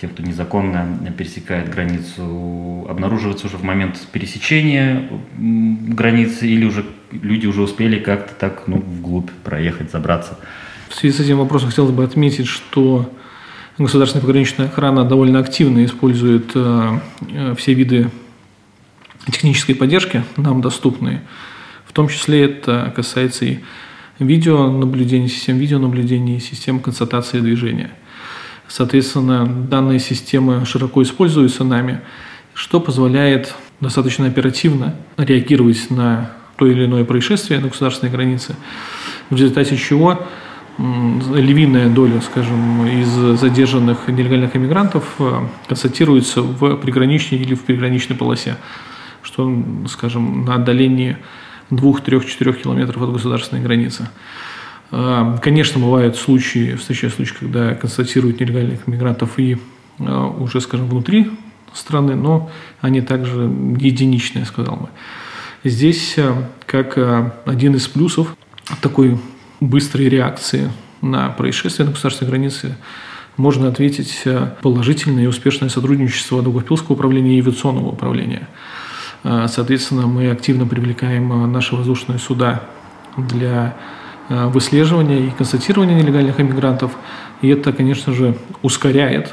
тех, 0.00 0.10
кто 0.10 0.24
незаконно 0.24 0.98
пересекает 1.16 1.70
границу, 1.70 2.84
обнаруживается 2.90 3.46
уже 3.46 3.58
в 3.58 3.62
момент 3.62 3.96
пересечения 4.10 5.08
границы 5.36 6.48
или 6.48 6.64
уже 6.64 6.84
люди 7.12 7.46
уже 7.46 7.62
успели 7.62 8.00
как-то 8.00 8.34
так 8.34 8.64
ну, 8.66 8.78
вглубь 8.78 9.30
проехать, 9.44 9.92
забраться? 9.92 10.36
В 10.88 10.96
связи 10.96 11.16
с 11.16 11.20
этим 11.20 11.38
вопросом 11.38 11.68
хотелось 11.68 11.92
бы 11.92 12.02
отметить, 12.02 12.48
что 12.48 13.08
государственная 13.78 14.22
пограничная 14.22 14.66
охрана 14.66 15.04
довольно 15.04 15.38
активно 15.38 15.84
использует 15.84 16.50
э, 16.56 17.54
все 17.56 17.74
виды 17.74 18.10
технической 19.26 19.76
поддержки, 19.76 20.24
нам 20.36 20.60
доступные– 20.60 21.22
том 21.98 22.06
числе 22.06 22.44
это 22.44 22.92
касается 22.94 23.44
и 23.44 23.58
видеонаблюдения, 24.18 25.28
систем 25.28 25.58
видеонаблюдения 25.58 26.36
и 26.36 26.40
систем 26.40 26.80
констатации 26.80 27.40
движения. 27.40 27.90
Соответственно, 28.66 29.46
данные 29.46 29.98
системы 29.98 30.64
широко 30.66 31.02
используются 31.02 31.64
нами, 31.64 32.00
что 32.54 32.80
позволяет 32.80 33.54
достаточно 33.80 34.26
оперативно 34.26 34.96
реагировать 35.16 35.90
на 35.90 36.32
то 36.56 36.66
или 36.66 36.84
иное 36.84 37.04
происшествие 37.04 37.60
на 37.60 37.68
государственной 37.68 38.10
границе, 38.10 38.56
в 39.30 39.36
результате 39.36 39.76
чего 39.76 40.26
львиная 40.78 41.88
доля, 41.88 42.20
скажем, 42.20 42.86
из 42.86 43.08
задержанных 43.40 44.06
нелегальных 44.06 44.54
иммигрантов 44.54 45.04
э, 45.18 45.40
констатируется 45.66 46.40
в 46.40 46.76
приграничной 46.76 47.38
или 47.38 47.54
в 47.54 47.64
приграничной 47.64 48.14
полосе, 48.14 48.56
что, 49.22 49.52
скажем, 49.88 50.44
на 50.44 50.54
отдалении 50.54 51.16
2-3-4 51.70 52.62
километров 52.62 53.02
от 53.02 53.12
государственной 53.12 53.62
границы. 53.62 54.08
Э, 54.90 55.36
конечно, 55.42 55.80
бывают 55.80 56.16
случаи, 56.16 56.74
встречаются 56.74 57.16
случаи, 57.16 57.36
когда 57.40 57.74
констатируют 57.74 58.40
нелегальных 58.40 58.88
иммигрантов 58.88 59.38
и 59.38 59.58
э, 59.98 60.32
уже, 60.38 60.60
скажем, 60.60 60.88
внутри 60.88 61.30
страны, 61.74 62.14
но 62.14 62.50
они 62.80 63.00
также 63.00 63.42
единичные, 63.42 64.46
сказал 64.46 64.76
бы. 64.76 64.88
Здесь, 65.64 66.16
как 66.66 66.96
один 67.44 67.74
из 67.74 67.88
плюсов 67.88 68.36
такой 68.80 69.18
быстрой 69.60 70.08
реакции 70.08 70.70
на 71.02 71.30
происшествия 71.30 71.84
на 71.84 71.90
государственной 71.90 72.30
границе 72.30 72.76
можно 73.36 73.68
ответить 73.68 74.22
положительное 74.62 75.24
и 75.24 75.26
успешное 75.26 75.68
сотрудничество 75.68 76.42
Долгопилского 76.42 76.94
управления 76.94 77.36
и 77.36 77.40
авиационного 77.40 77.88
управления. 77.88 78.48
Э, 79.24 79.46
соответственно, 79.48 80.06
мы 80.06 80.30
активно 80.30 80.66
привлекаем 80.66 81.32
э, 81.32 81.46
наши 81.46 81.74
воздушные 81.74 82.18
суда 82.18 82.62
для 83.16 83.76
выслеживания 84.28 85.20
и 85.20 85.30
констатирования 85.30 85.94
нелегальных 85.94 86.38
иммигрантов. 86.38 86.92
И 87.40 87.48
это, 87.48 87.72
конечно 87.72 88.12
же, 88.12 88.36
ускоряет 88.60 89.32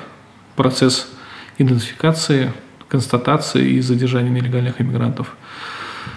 процесс 0.56 1.10
идентификации, 1.58 2.54
констатации 2.88 3.72
и 3.72 3.82
задержания 3.82 4.32
нелегальных 4.32 4.80
иммигрантов. 4.80 5.36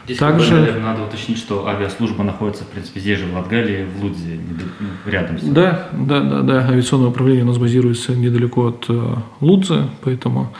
Здесь, 0.05 0.19
Также... 0.19 0.55
наверное, 0.55 0.83
надо 0.83 1.03
уточнить, 1.03 1.39
что 1.39 1.67
авиаслужба 1.67 2.25
находится, 2.25 2.65
в 2.65 2.69
принципе, 2.69 3.01
здесь 3.01 3.19
же, 3.19 3.27
в 3.27 3.35
Латгалии, 3.35 3.85
в 3.85 4.03
Лудзе, 4.03 4.39
ну, 4.81 4.89
рядом 5.11 5.39
с 5.39 5.43
Да, 5.43 5.89
да, 5.93 6.21
да, 6.21 6.41
да. 6.41 6.69
Авиационное 6.69 7.09
управление 7.09 7.45
у 7.45 7.49
нас 7.49 7.59
базируется 7.59 8.15
недалеко 8.15 8.69
от 8.69 8.87
э, 8.89 9.15
Лудзы, 9.41 9.85
поэтому 10.03 10.53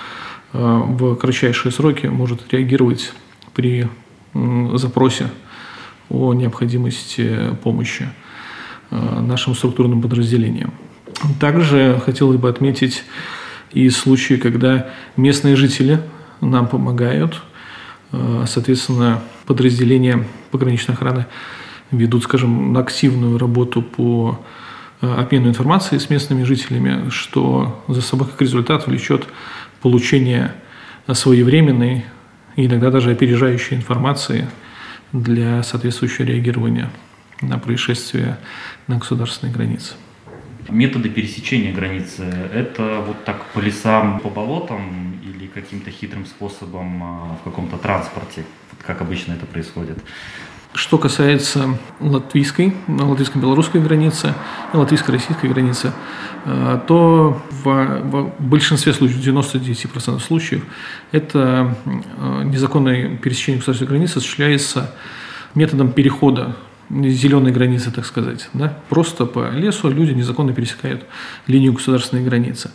в 0.53 1.17
кратчайшие 1.17 1.73
сроки 1.73 2.07
может 2.07 2.53
реагировать 2.53 3.13
при 3.55 3.89
запросе 4.75 5.29
о 6.09 6.33
необходимости 6.33 7.55
помощи 7.63 8.09
э, 8.91 9.21
нашим 9.21 9.55
структурным 9.55 10.01
подразделениям. 10.01 10.73
Также 11.41 12.01
хотелось 12.05 12.39
бы 12.39 12.49
отметить 12.49 13.05
и 13.73 13.91
случаи, 13.91 14.35
когда 14.35 14.91
местные 15.17 15.57
жители 15.57 16.01
нам 16.41 16.67
помогают– 16.67 17.43
Э, 18.13 18.45
соответственно, 18.47 19.23
подразделения 19.47 20.25
пограничной 20.51 20.95
охраны 20.95 21.27
ведут, 21.91 22.25
скажем, 22.25 22.77
активную 22.77 23.39
работу 23.39 23.83
по 23.83 24.39
э, 25.01 25.15
обмену 25.15 25.49
информацией 25.49 26.01
с 26.01 26.09
местными 26.09 26.45
жителями, 26.45 27.11
что 27.11 27.83
за 27.89 28.01
собой 28.01 28.29
как 28.29 28.41
результат 28.41 28.87
влечет 28.87 29.27
получение 29.81 30.53
своевременной 31.13 32.05
иногда 32.57 32.91
даже 32.91 33.11
опережающей 33.13 33.77
информации 33.77 34.49
для 35.13 35.63
соответствующего 35.63 36.27
реагирования 36.27 36.91
на 37.41 37.59
происшествия 37.59 38.39
на 38.87 38.97
государственной 38.99 39.53
границе. 39.53 39.95
Методы 40.69 41.09
пересечения 41.09 41.73
границы– 41.73 42.25
это 42.53 43.03
вот 43.07 43.25
так 43.25 43.47
по 43.47 43.61
лесам, 43.61 44.21
по 44.21 44.29
болотам 44.29 45.19
или 45.23 45.47
каким-то 45.47 45.91
хитрым 45.91 46.27
способом 46.27 47.03
а, 47.03 47.39
в 47.41 47.45
каком-то 47.45 47.79
транспорте, 47.79 48.45
как 48.87 49.01
обычно 49.01 49.33
это 49.33 49.47
происходит? 49.47 49.99
Что 50.75 50.99
касается 50.99 51.79
латвийской, 51.99 52.75
латвийско-белорусской 52.87 53.81
границы 53.81 54.35
латвийско-российской 54.73 55.47
границы, 55.49 55.93
а, 56.45 56.79
то 56.87 57.41
в, 57.51 57.65
в 57.65 58.33
большинстве 58.39 58.93
случаев, 58.93 59.21
99% 59.21 60.21
случаев, 60.21 60.65
это 61.11 61.75
а, 62.19 62.43
незаконное 62.43 63.17
пересечение 63.17 63.59
государственной 63.59 63.89
границы 63.89 64.19
осуществляется 64.19 64.95
методом 65.55 65.93
перехода 65.93 66.57
зеленой 66.91 67.53
границы, 67.53 67.91
так 67.91 68.07
сказать. 68.07 68.49
Да? 68.53 68.79
Просто 68.89 69.27
по 69.27 69.51
лесу 69.51 69.91
люди 69.91 70.13
незаконно 70.13 70.53
пересекают 70.53 71.05
линию 71.47 71.73
государственной 71.73 72.25
границы. 72.25 72.71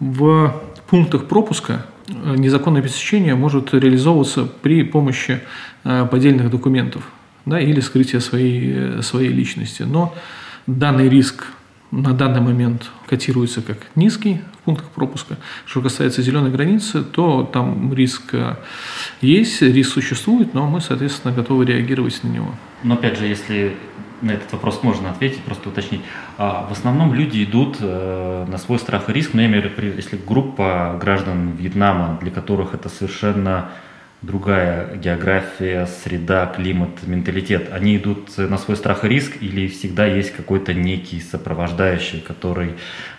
В 0.00 0.62
пунктах 0.88 1.26
пропуска 1.26 1.86
э, 2.08 2.34
незаконное 2.36 2.82
пересечение 2.82 3.34
может 3.34 3.72
реализовываться 3.72 4.44
при 4.44 4.82
помощи 4.82 5.40
э, 5.84 6.06
поддельных 6.10 6.50
документов 6.50 7.04
да, 7.46 7.60
или 7.60 7.80
скрытия 7.80 8.20
своей, 8.20 8.72
э, 8.74 9.02
своей 9.02 9.30
личности. 9.30 9.82
Но 9.82 10.14
данный 10.66 11.08
риск 11.08 11.46
на 11.90 12.12
данный 12.12 12.40
момент 12.40 12.90
котируется 13.06 13.62
как 13.62 13.78
низкий 13.94 14.40
в 14.60 14.64
пунктах 14.64 14.88
пропуска. 14.90 15.36
Что 15.64 15.80
касается 15.80 16.22
зеленой 16.22 16.50
границы, 16.50 17.04
то 17.04 17.44
там 17.44 17.94
риск 17.94 18.34
есть, 19.20 19.62
риск 19.62 19.92
существует, 19.92 20.54
но 20.54 20.66
мы, 20.66 20.80
соответственно, 20.80 21.32
готовы 21.32 21.66
реагировать 21.66 22.18
на 22.24 22.28
него. 22.28 22.52
Но 22.82 22.94
опять 22.94 23.18
же, 23.18 23.26
если 23.26 23.76
на 24.24 24.32
этот 24.32 24.52
вопрос 24.52 24.82
можно 24.82 25.10
ответить, 25.10 25.42
просто 25.42 25.68
уточнить. 25.68 26.00
А 26.38 26.66
в 26.68 26.72
основном 26.72 27.14
люди 27.14 27.44
идут 27.44 27.76
э, 27.80 28.46
на 28.48 28.58
свой 28.58 28.78
страх 28.78 29.08
и 29.10 29.12
риск, 29.12 29.34
но 29.34 29.42
я 29.42 29.48
имею 29.48 29.62
в 29.62 29.78
виду, 29.78 29.96
если 29.96 30.16
группа 30.16 30.98
граждан 31.00 31.52
Вьетнама, 31.56 32.18
для 32.20 32.30
которых 32.30 32.74
это 32.74 32.88
совершенно 32.88 33.70
другая 34.24 34.96
география, 34.96 35.86
среда, 35.86 36.46
климат, 36.46 37.06
менталитет, 37.06 37.68
они 37.72 37.96
идут 37.96 38.36
на 38.38 38.58
свой 38.58 38.76
страх 38.76 39.04
и 39.04 39.08
риск 39.08 39.36
или 39.40 39.66
всегда 39.68 40.06
есть 40.06 40.32
какой-то 40.32 40.74
некий 40.74 41.20
сопровождающий, 41.20 42.20
который 42.20 42.72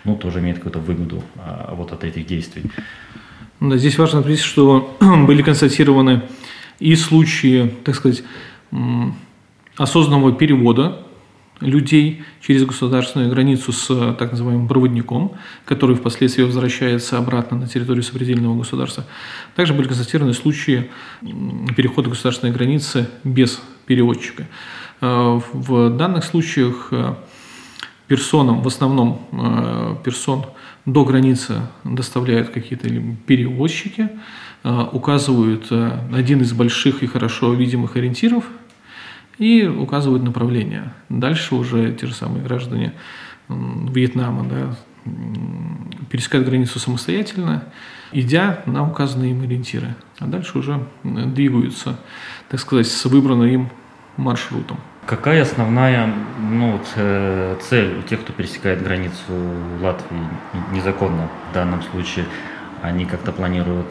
ну, 0.04 0.16
тоже 0.16 0.40
имеет 0.40 0.56
какую-то 0.56 0.80
выгоду 0.80 1.22
а, 1.36 1.74
вот 1.74 1.92
от 1.92 2.04
этих 2.04 2.26
действий? 2.26 2.64
Да, 3.60 3.76
здесь 3.76 3.98
важно 3.98 4.20
отметить, 4.20 4.44
что 4.44 4.96
были 5.26 5.42
констатированы 5.42 6.22
и 6.78 6.94
случаи, 6.96 7.74
так 7.84 7.94
сказать, 7.94 8.22
осознанного 9.76 10.32
перевода 10.32 11.02
людей 11.60 12.22
через 12.40 12.64
государственную 12.64 13.30
границу 13.30 13.72
с 13.72 14.14
так 14.14 14.32
называемым 14.32 14.68
проводником, 14.68 15.36
который 15.64 15.96
впоследствии 15.96 16.42
возвращается 16.42 17.18
обратно 17.18 17.56
на 17.56 17.66
территорию 17.66 18.02
сопредельного 18.02 18.56
государства. 18.58 19.04
Также 19.54 19.72
были 19.72 19.86
констатированы 19.86 20.34
случаи 20.34 20.90
перехода 21.76 22.10
государственной 22.10 22.52
границы 22.52 23.08
без 23.24 23.60
переводчика. 23.86 24.46
Э, 25.00 25.40
в 25.52 25.90
данных 25.96 26.24
случаях 26.24 26.88
э, 26.90 27.14
персонам, 28.06 28.62
в 28.62 28.66
основном 28.66 29.26
э, 29.32 29.96
персон 30.04 30.46
до 30.84 31.04
границы 31.04 31.62
доставляют 31.84 32.50
какие-то 32.50 32.88
перевозчики, 33.26 34.08
указывают 34.62 35.70
один 36.12 36.42
из 36.42 36.52
больших 36.52 37.02
и 37.02 37.06
хорошо 37.06 37.52
видимых 37.54 37.96
ориентиров– 37.96 38.44
и 39.38 39.66
указывают 39.66 40.22
направление. 40.22 40.92
Дальше 41.08 41.54
уже 41.54 41.92
те 41.92 42.06
же 42.06 42.14
самые 42.14 42.42
граждане 42.42 42.94
Вьетнама 43.48 44.44
да, 44.44 44.76
пересекают 46.10 46.48
границу 46.48 46.78
самостоятельно, 46.78 47.64
идя 48.12 48.62
на 48.66 48.88
указанные 48.88 49.32
им 49.32 49.42
ориентиры. 49.42 49.94
А 50.18 50.26
дальше 50.26 50.58
уже 50.58 50.86
двигаются, 51.04 51.98
так 52.48 52.60
сказать, 52.60 52.86
с 52.86 53.04
выбранным 53.04 53.46
им 53.46 53.70
маршрутом. 54.16 54.78
Какая 55.06 55.42
основная 55.42 56.12
ну, 56.50 56.80
э, 56.96 57.56
цель 57.60 57.98
у 57.98 58.02
тех, 58.02 58.22
кто 58.22 58.32
пересекает 58.32 58.82
границу 58.82 59.22
Латвии 59.80 60.18
незаконно 60.72 61.28
в 61.50 61.54
данном 61.54 61.82
случае? 61.82 62.24
Они 62.82 63.04
как-то 63.04 63.30
планируют 63.30 63.86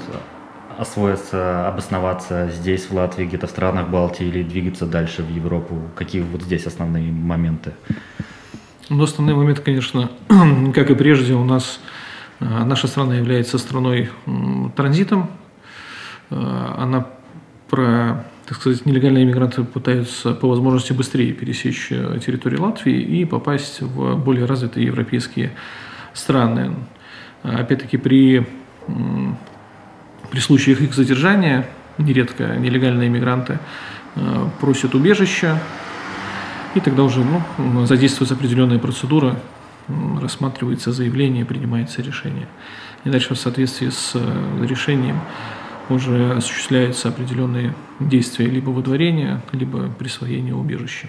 освоиться, 0.78 1.68
обосноваться 1.68 2.50
здесь, 2.52 2.90
в 2.90 2.94
Латвии, 2.94 3.26
где-то 3.26 3.48
в 3.48 3.50
странах 3.50 3.90
Балтии, 3.90 4.26
или 4.26 4.44
двигаться 4.44 4.86
дальше 4.86 5.24
в 5.24 5.30
Европу? 5.30 5.82
Какие 5.96 6.22
вот 6.22 6.42
здесь 6.42 6.66
основные 6.66 7.12
моменты? 7.12 7.74
Ну, 8.90 9.04
основные 9.04 9.36
моменты, 9.36 9.62
конечно, 9.62 10.12
как 10.74 10.92
и 10.92 10.96
прежде, 10.96 11.34
у 11.34 11.44
нас 11.44 11.80
э, 12.40 12.46
наша 12.46 12.88
страна 12.88 13.16
является 13.16 13.58
страной 13.58 14.10
транзитом. 14.76 15.32
Э, 16.30 16.76
она 16.78 17.08
про, 17.70 18.26
так 18.46 18.58
сказать, 18.58 18.86
нелегальные 18.86 19.24
иммигранты 19.24 19.64
пытаются 19.64 20.34
по 20.34 20.48
возможности 20.48 20.94
быстрее 20.94 21.34
пересечь 21.34 21.88
э, 21.92 22.20
территорию 22.24 22.62
Латвии 22.62 23.02
и 23.02 23.26
попасть 23.26 23.82
в 23.82 24.16
более 24.18 24.46
развитые 24.46 24.86
европейские 24.86 25.52
страны. 26.14 26.76
Опять-таки 27.42 27.98
при 27.98 28.46
при 30.32 30.40
случаях 30.40 30.82
их 30.82 30.94
задержания, 30.94 31.68
нередко 31.98 32.56
нелегальные 32.56 33.08
иммигранты 33.08 33.60
просит 34.60 34.96
убежища, 34.96 35.60
и 36.74 36.80
тогда 36.80 37.04
уже 37.04 37.24
ну, 37.58 37.86
задействуется 37.86 38.36
определенная 38.36 38.80
процедура, 38.80 39.40
рассматривается 40.22 40.92
заявление, 40.92 41.46
принимается 41.46 42.02
решение. 42.02 42.48
И 43.04 43.10
дальше 43.10 43.36
в 43.36 43.38
соответствии 43.38 43.90
с 43.90 44.16
решением 44.62 45.22
уже 45.90 46.34
осуществляются 46.34 47.10
определенные 47.10 47.74
действия 48.00 48.48
либо 48.48 48.70
выдворения, 48.70 49.42
либо 49.54 49.90
присвоения 49.98 50.54
убежища. 50.54 51.08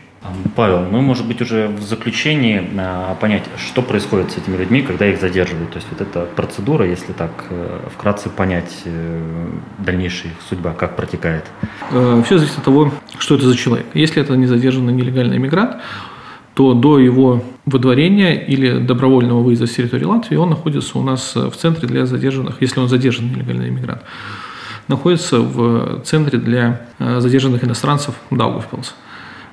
Павел, 0.55 0.81
ну, 0.91 1.01
может 1.01 1.27
быть, 1.27 1.41
уже 1.41 1.69
в 1.69 1.83
заключении 1.83 2.62
а, 2.79 3.15
понять, 3.17 3.45
что 3.59 3.83
происходит 3.83 4.33
с 4.33 4.39
этими 4.39 4.57
людьми, 4.57 4.83
когда 4.83 5.07
их 5.07 5.21
задерживают. 5.21 5.71
То 5.71 5.77
есть 5.77 5.89
вот 5.91 6.01
эта 6.01 6.27
процедура, 6.37 6.87
если 6.87 7.12
так 7.12 7.45
э, 7.51 7.81
вкратце 7.93 8.29
понять 8.29 8.83
э, 8.85 9.51
дальнейшая 9.79 10.33
их 10.33 10.39
судьба, 10.49 10.73
как 10.73 10.97
протекает. 10.97 11.45
Э, 11.91 12.23
Все 12.25 12.39
зависит 12.39 12.59
от 12.59 12.65
того, 12.65 12.93
что 13.19 13.37
это 13.37 13.47
за 13.47 13.57
человек. 13.57 13.87
Если 13.95 14.21
это 14.21 14.37
не 14.37 14.47
задержанный 14.47 14.93
нелегальный 14.93 15.39
мигрант, 15.39 15.77
то 16.55 16.73
до 16.73 16.99
его 16.99 17.45
выдворения 17.67 18.35
или 18.35 18.79
добровольного 18.79 19.43
выезда 19.43 19.67
с 19.67 19.73
территории 19.73 20.05
Латвии 20.05 20.37
он 20.37 20.51
находится 20.51 20.99
у 20.99 21.03
нас 21.03 21.35
в 21.35 21.53
центре 21.53 21.87
для 21.87 22.07
задержанных, 22.07 22.62
если 22.62 22.81
он 22.81 22.89
задержан 22.89 23.29
нелегальный 23.29 23.69
иммигрант 23.69 24.03
находится 24.88 25.40
в 25.40 26.03
центре 26.05 26.38
для 26.38 26.87
э, 26.99 27.20
задержанных 27.20 27.64
иностранцев 27.64 28.14
Даугавпилс. 28.31 28.94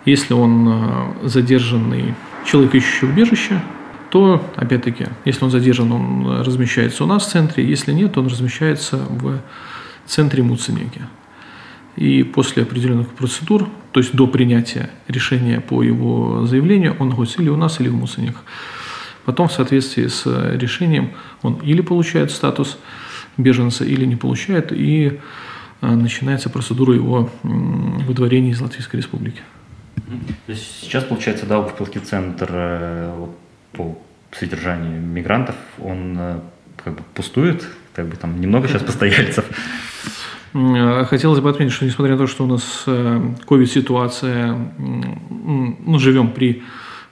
Если 0.05 0.33
он 0.33 0.67
э, 0.69 1.27
задержанный 1.27 2.15
человек, 2.45 2.75
ищущий 2.75 3.07
убежище, 3.07 3.61
то, 4.09 4.43
опять-таки, 4.55 5.07
если 5.25 5.43
он 5.43 5.49
задержан, 5.49 5.91
он 5.91 6.41
размещается 6.41 7.03
у 7.03 7.07
нас 7.07 7.25
в 7.25 7.31
центре, 7.31 7.67
если 7.67 7.93
нет, 7.93 8.15
он 8.17 8.27
размещается 8.27 8.97
в 8.97 9.39
центре 10.05 10.43
Муцинеки. 10.43 11.01
И 11.95 12.23
после 12.23 12.63
определенных 12.63 13.09
процедур, 13.09 13.67
то 13.91 13.99
есть 13.99 14.15
до 14.15 14.27
принятия 14.27 14.89
решения 15.07 15.61
по 15.61 15.81
его 15.81 16.45
заявлению, 16.45 16.95
он 16.99 17.09
находится 17.09 17.41
или 17.41 17.49
у 17.49 17.57
нас, 17.57 17.79
или 17.79 17.89
в 17.89 17.95
Муцинеках. 17.95 18.43
Потом, 19.25 19.47
в 19.47 19.53
соответствии 19.53 20.07
с 20.07 20.25
решением, 20.53 21.11
он 21.41 21.55
или 21.63 21.81
получает 21.81 22.31
статус 22.31 22.77
беженца 23.37 23.83
или 23.85 24.05
не 24.05 24.15
получает, 24.15 24.71
и 24.71 25.19
а, 25.81 25.95
начинается 25.95 26.49
процедура 26.49 26.93
его 26.93 27.29
выдворения 27.43 28.51
из 28.51 28.61
Латвийской 28.61 28.97
Республики. 28.97 29.41
То 30.45 30.51
есть 30.51 30.81
сейчас, 30.81 31.03
получается, 31.03 31.45
да, 31.45 31.55
Даугавпилский 31.55 32.01
центр 32.01 32.49
э, 32.51 33.27
по 33.73 33.97
содержанию 34.31 35.01
мигрантов, 35.01 35.55
он 35.79 36.15
э, 36.17 36.39
как 36.83 36.95
бы 36.95 37.03
пустует, 37.13 37.67
как 37.93 38.07
бы 38.07 38.15
там 38.15 38.39
немного 38.39 38.67
сейчас 38.67 38.83
постояльцев. 38.83 39.45
Хотелось 40.53 41.39
бы 41.39 41.49
отметить, 41.49 41.73
что 41.73 41.85
несмотря 41.85 42.13
на 42.13 42.19
то, 42.19 42.27
что 42.27 42.43
у 42.43 42.47
нас 42.47 42.83
э, 42.85 43.21
ковид-ситуация, 43.47 44.55
ну, 44.77 45.99
живем 45.99 46.31
при 46.31 46.63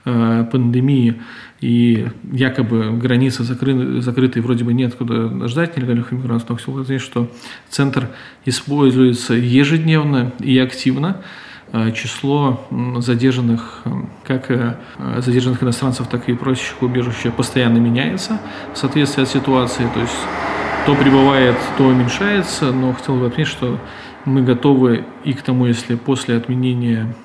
пандемии, 0.04 1.22
и 1.62 2.08
якобы 2.32 2.92
границы 2.98 3.44
закрыты, 3.44 4.02
закрыты 4.02 4.42
вроде 4.42 4.64
бы 4.64 4.74
нет 4.74 4.96
куда 4.96 5.48
ждать 5.48 5.78
нелегальных 5.78 6.12
иммигрантов, 6.12 6.50
но 6.50 6.56
хотел 6.56 6.84
сказать, 6.84 7.02
что 7.02 7.32
центр 7.70 8.10
используется 8.46 9.36
ежедневно 9.36 10.34
и 10.40 10.58
активно. 10.58 11.22
Э, 11.74 11.92
число 11.94 12.68
задержанных, 12.98 13.84
как 14.26 14.52
э, 14.52 14.76
задержанных 15.20 15.64
иностранцев, 15.64 16.08
так 16.08 16.28
и 16.28 16.34
просящих 16.34 16.82
убежища 16.82 17.32
постоянно 17.32 17.78
меняется 17.78 18.42
в 18.74 18.78
соответствии 18.78 19.24
с 19.24 19.30
ситуацией, 19.30 19.88
то 19.94 20.02
есть 20.02 20.18
то 20.86 20.96
прибывает, 20.96 21.56
то 21.78 21.86
уменьшается, 21.86 22.74
но 22.74 22.92
хотел 22.92 23.16
бы 23.16 23.28
отметить, 23.28 23.52
что 23.52 23.80
мы 24.26 24.42
готовы 24.42 25.06
и 25.24 25.34
к 25.34 25.44
тому, 25.44 25.66
если 25.66 25.96
после 25.96 26.36
отменения 26.36 27.16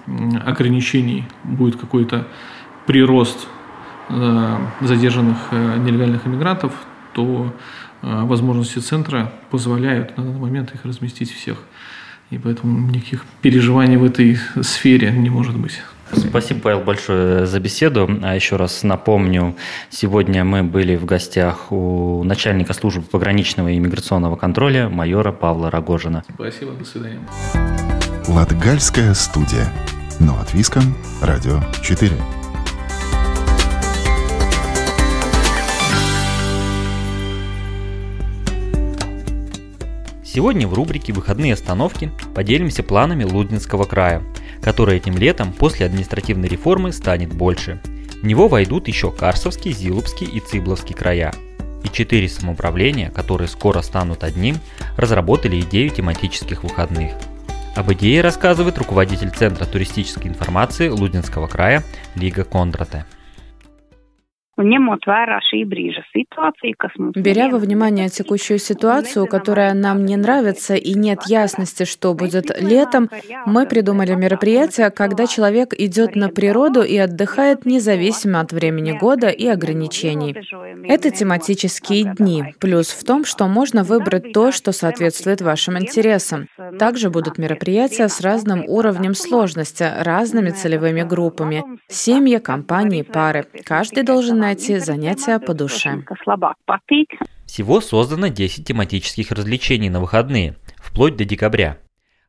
ограничений 0.45 1.25
будет 1.43 1.77
какой-то 1.77 2.29
прирост 2.87 3.49
задержанных 4.81 5.37
э, 5.51 5.79
нелегальных 5.79 6.27
иммигрантов, 6.27 6.73
то 7.13 7.53
э, 8.03 8.23
возможности 8.25 8.79
центра 8.79 9.33
позволяют 9.51 10.17
на 10.17 10.25
данный 10.25 10.39
момент 10.39 10.75
их 10.75 10.85
разместить 10.85 11.33
всех. 11.33 11.59
И 12.31 12.39
поэтому 12.39 12.91
никаких 12.91 13.25
переживаний 13.41 13.97
в 13.97 14.05
этой 14.05 14.39
сфере 14.63 15.13
не 15.13 15.31
может 15.31 15.57
быть. 15.57 15.81
Спасибо, 16.13 16.61
Павел, 16.61 16.81
большое 16.81 17.47
за 17.47 17.61
беседу. 17.61 18.09
А 18.23 18.35
еще 18.35 18.57
раз 18.57 18.83
напомню, 18.83 19.57
сегодня 19.91 20.45
мы 20.45 20.63
были 20.63 20.97
в 20.97 21.05
гостях 21.05 21.73
у 21.73 22.23
начальника 22.25 22.73
службы 22.75 23.03
пограничного 23.03 23.69
и 23.69 23.79
иммиграционного 23.79 24.37
контроля 24.37 24.89
майора 24.89 25.33
Павла 25.33 25.71
Рогожина. 25.71 26.23
Спасибо, 26.33 26.73
до 26.73 26.85
свидания. 26.85 27.21
Латгальская 28.29 29.15
студия. 29.15 29.69
Но 30.19 30.39
от 30.41 30.55
Виском, 30.55 30.95
Радио 31.21 31.61
4. 31.83 32.13
Сегодня 40.37 40.69
в 40.69 40.75
рубрике 40.75 41.15
«Выходные 41.15 41.55
остановки» 41.55 42.11
поделимся 42.35 42.83
планами 42.83 43.25
Лудинского 43.25 43.85
края, 43.85 44.23
который 44.61 44.99
этим 44.99 45.17
летом 45.17 45.51
после 45.51 45.87
административной 45.87 46.47
реформы 46.47 46.93
станет 46.93 47.33
больше. 47.33 47.81
В 48.21 48.27
него 48.27 48.47
войдут 48.47 48.87
еще 48.87 49.11
Карсовский, 49.11 49.73
Зилупский 49.73 50.27
и 50.27 50.41
Цибловский 50.41 50.95
края. 50.95 51.33
И 51.85 51.89
четыре 51.89 52.29
самоуправления, 52.29 53.11
которые 53.11 53.49
скоро 53.49 53.81
станут 53.81 54.25
одним, 54.25 54.59
разработали 54.99 55.59
идею 55.61 55.89
тематических 55.89 56.65
выходных. 56.65 57.15
Об 57.75 57.91
идее 57.95 58.21
рассказывает 58.21 58.77
руководитель 58.77 59.31
Центра 59.31 59.65
туристической 59.65 60.31
информации 60.31 60.91
Лудинского 60.91 61.47
края 61.47 61.83
Лига 62.15 62.45
Кондрате. 64.57 65.67
Беря 67.15 67.49
во 67.51 67.59
внимание 67.59 68.09
текущую 68.09 68.59
ситуацию, 68.59 69.27
которая 69.27 69.75
нам 69.75 70.07
не 70.07 70.17
нравится 70.17 70.75
и 70.75 70.95
нет 70.95 71.25
ясности, 71.27 71.85
что 71.85 72.15
будет 72.15 72.51
летом, 72.59 73.11
мы 73.45 73.67
придумали 73.67 74.15
мероприятие, 74.15 74.91
когда 74.91 75.27
человек 75.27 75.75
идет 75.77 76.17
на 76.17 76.31
природу 76.31 76.83
и 76.83 76.97
отдыхает 76.97 77.67
независимо 77.67 78.41
от 78.41 78.53
времени 78.53 78.93
года 78.93 79.29
и 79.29 79.47
ограничений. 79.47 80.35
Это 80.85 81.11
тематические 81.11 82.15
дни, 82.15 82.55
плюс 82.59 82.89
в 82.89 83.05
том, 83.05 83.27
что 83.27 83.49
можно 83.49 83.85
выбрать 83.85 84.33
то, 84.33 84.53
что 84.53 84.73
соответствует 84.73 85.43
вашим 85.43 85.79
интересам. 85.79 86.49
Также 86.79 87.11
будут 87.11 87.37
мероприятия 87.37 88.09
с 88.09 88.23
разным 88.23 88.65
уровнем 88.67 89.13
сложности, 89.15 89.87
разными 90.01 90.51
целевыми 90.51 91.03
группами, 91.03 91.63
семьи, 91.89 92.39
компании, 92.39 93.03
пары. 93.03 93.45
Каждый 93.65 94.03
должен 94.03 94.46
найти 94.47 94.79
занятия 94.79 95.39
по 95.39 95.55
душе. 95.55 96.05
Всего 97.47 97.81
создано 97.81 98.29
10 98.29 98.67
тематических 98.67 99.33
развлечений 99.33 99.91
на 99.91 100.01
выходные, 100.01 100.57
вплоть 100.77 101.17
до 101.17 101.25
декабря. 101.25 101.79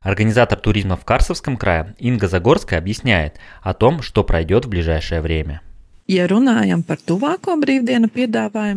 Организатор 0.01 0.59
туризма 0.59 0.95
в 0.95 1.05
Карсовском 1.05 1.57
крае 1.57 1.95
Инга 1.99 2.27
Загорская 2.27 2.79
объясняет 2.79 3.39
о 3.61 3.73
том, 3.73 4.01
что 4.01 4.23
пройдет 4.23 4.65
в 4.65 4.69
ближайшее 4.69 5.21
время. 5.21 5.61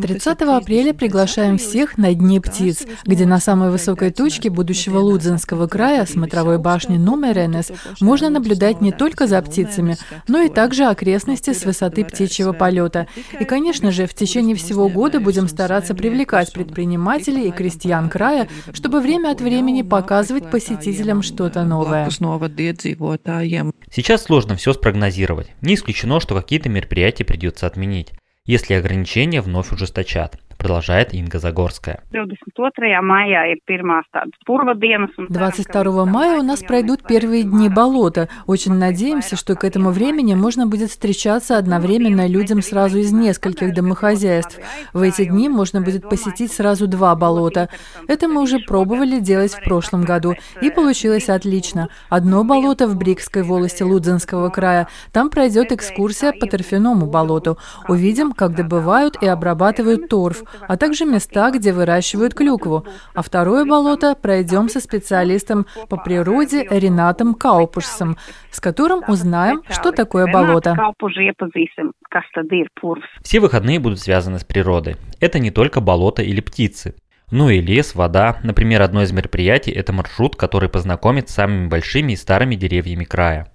30 0.02 0.42
апреля 0.42 0.92
приглашаем 0.92 1.58
всех 1.58 1.96
на 1.96 2.12
Дни 2.12 2.40
птиц, 2.40 2.84
где 3.04 3.24
на 3.24 3.38
самой 3.38 3.70
высокой 3.70 4.10
точке 4.10 4.50
будущего 4.50 4.98
Лудзенского 4.98 5.68
края, 5.68 6.06
смотровой 6.06 6.58
башни 6.58 6.96
Нумеренес, 6.96 7.70
можно 8.00 8.30
наблюдать 8.30 8.80
не 8.80 8.90
только 8.90 9.28
за 9.28 9.40
птицами, 9.42 9.96
но 10.26 10.40
и 10.40 10.48
также 10.48 10.86
окрестности 10.86 11.52
с 11.52 11.64
высоты 11.64 12.04
птичьего 12.04 12.52
полета. 12.52 13.06
И, 13.38 13.44
конечно 13.44 13.92
же, 13.92 14.08
в 14.08 14.14
течение 14.14 14.56
всего 14.56 14.88
года 14.88 15.20
будем 15.20 15.46
стараться 15.46 15.94
привлекать 15.94 16.52
предпринимателей 16.52 17.46
и 17.46 17.52
крестьян 17.52 18.08
края, 18.10 18.48
чтобы 18.72 19.00
время 19.00 19.30
от 19.30 19.40
времени 19.40 19.82
показывать 19.82 20.50
посетителям 20.50 21.22
что-то 21.22 21.62
новое. 21.62 22.06
Сейчас 23.92 24.24
сложно 24.24 24.56
все 24.56 24.72
спрогнозировать. 24.72 25.46
Не 25.60 25.76
исключено, 25.76 26.18
что 26.18 26.34
какие-то 26.34 26.68
мероприятия 26.68 27.19
придется 27.24 27.66
отменить, 27.66 28.12
если 28.44 28.74
ограничения 28.74 29.40
вновь 29.40 29.72
ужесточат 29.72 30.38
продолжает 30.60 31.14
Инга 31.14 31.38
Загорская. 31.38 32.02
22 35.28 36.04
мая 36.04 36.38
у 36.38 36.42
нас 36.42 36.62
пройдут 36.62 37.02
первые 37.02 37.44
дни 37.44 37.68
болота. 37.68 38.28
Очень 38.46 38.74
надеемся, 38.74 39.36
что 39.36 39.54
к 39.56 39.64
этому 39.64 39.90
времени 39.90 40.34
можно 40.34 40.66
будет 40.66 40.90
встречаться 40.90 41.56
одновременно 41.56 42.26
людям 42.28 42.60
сразу 42.62 42.98
из 42.98 43.12
нескольких 43.12 43.72
домохозяйств. 43.74 44.58
В 44.92 45.00
эти 45.00 45.24
дни 45.24 45.48
можно 45.48 45.80
будет 45.80 46.08
посетить 46.08 46.52
сразу 46.52 46.86
два 46.86 47.14
болота. 47.16 47.68
Это 48.06 48.28
мы 48.28 48.42
уже 48.42 48.58
пробовали 48.58 49.18
делать 49.18 49.54
в 49.54 49.64
прошлом 49.64 50.02
году, 50.02 50.34
и 50.60 50.70
получилось 50.70 51.28
отлично. 51.28 51.88
Одно 52.10 52.44
болото 52.44 52.86
в 52.86 52.96
Брикской 52.96 53.42
волости 53.42 53.82
Лудзенского 53.82 54.50
края. 54.50 54.88
Там 55.12 55.30
пройдет 55.30 55.72
экскурсия 55.72 56.32
по 56.32 56.46
торфяному 56.46 57.06
болоту. 57.06 57.56
Увидим, 57.88 58.32
как 58.32 58.54
добывают 58.54 59.16
и 59.22 59.26
обрабатывают 59.26 60.08
торф. 60.08 60.42
А 60.66 60.76
также 60.76 61.04
места, 61.04 61.50
где 61.50 61.72
выращивают 61.72 62.34
клюкву. 62.34 62.86
А 63.14 63.22
второе 63.22 63.64
болото 63.64 64.14
пройдем 64.14 64.68
со 64.68 64.80
специалистом 64.80 65.66
по 65.88 65.96
природе 65.96 66.66
Ренатом 66.70 67.34
Каупушсом, 67.34 68.16
с 68.50 68.60
которым 68.60 69.02
узнаем, 69.08 69.62
что 69.68 69.92
такое 69.92 70.26
болото. 70.30 70.74
Все 73.22 73.40
выходные 73.40 73.78
будут 73.78 74.00
связаны 74.00 74.38
с 74.38 74.44
природой. 74.44 74.96
Это 75.20 75.38
не 75.38 75.50
только 75.50 75.80
болото 75.80 76.22
или 76.22 76.40
птицы. 76.40 76.94
Ну 77.30 77.48
и 77.48 77.60
лес, 77.60 77.94
вода. 77.94 78.38
Например, 78.42 78.82
одно 78.82 79.02
из 79.02 79.12
мероприятий– 79.12 79.70
это 79.72 79.92
маршрут, 79.92 80.34
который 80.34 80.68
познакомит 80.68 81.28
с 81.28 81.34
самыми 81.34 81.68
большими 81.68 82.12
и 82.12 82.16
старыми 82.16 82.56
деревьями 82.56 83.04
края. 83.04 83.52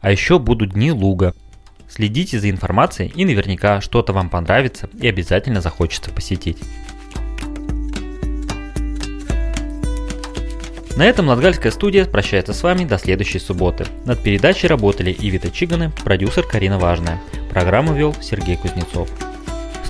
А 0.00 0.10
еще 0.10 0.38
будут 0.38 0.70
дни 0.70 0.92
луга. 0.92 1.32
Следите 1.88 2.38
за 2.38 2.50
информацией 2.50 3.12
и 3.14 3.24
наверняка 3.24 3.80
что-то 3.80 4.12
вам 4.12 4.30
понравится 4.30 4.88
и 5.00 5.08
обязательно 5.08 5.60
захочется 5.60 6.10
посетить. 6.10 6.58
На 10.96 11.04
этом 11.06 11.26
Латгальская 11.26 11.72
студия 11.72 12.04
прощается 12.04 12.52
с 12.52 12.62
вами 12.62 12.84
до 12.84 12.98
следующей 12.98 13.40
субботы. 13.40 13.84
Над 14.04 14.22
передачей 14.22 14.68
работали 14.68 15.14
Ивита 15.18 15.50
Чиганы, 15.50 15.90
продюсер 16.04 16.46
Карина 16.46 16.78
Важная. 16.78 17.20
Программу 17.50 17.94
вел 17.94 18.14
Сергей 18.22 18.56
Кузнецов. 18.56 19.08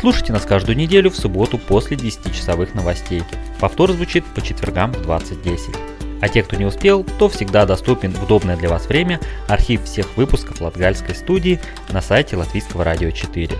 Слушайте 0.01 0.33
нас 0.33 0.47
каждую 0.47 0.77
неделю 0.77 1.11
в 1.11 1.17
субботу 1.17 1.59
после 1.59 1.97
10-часовых 1.97 2.75
новостей. 2.75 3.23
Повтор 3.61 3.93
звучит 3.93 4.25
по 4.25 4.41
четвергам 4.41 4.93
в 4.93 5.09
20.10. 5.09 5.94
А 6.25 6.29
те, 6.31 6.43
кто 6.43 6.57
не 6.57 6.65
успел, 6.65 7.05
то 7.19 7.29
всегда 7.29 7.67
доступен 7.67 8.13
в 8.13 8.23
удобное 8.23 8.57
для 8.57 8.71
вас 8.71 8.87
время 8.87 9.21
архив 9.47 9.85
всех 9.85 10.17
выпусков 10.17 10.59
Латгальской 10.63 11.15
студии 11.15 11.61
на 11.91 12.01
сайте 12.01 12.35
Латвийского 12.39 12.83
радио 12.83 13.11
4. 13.11 13.51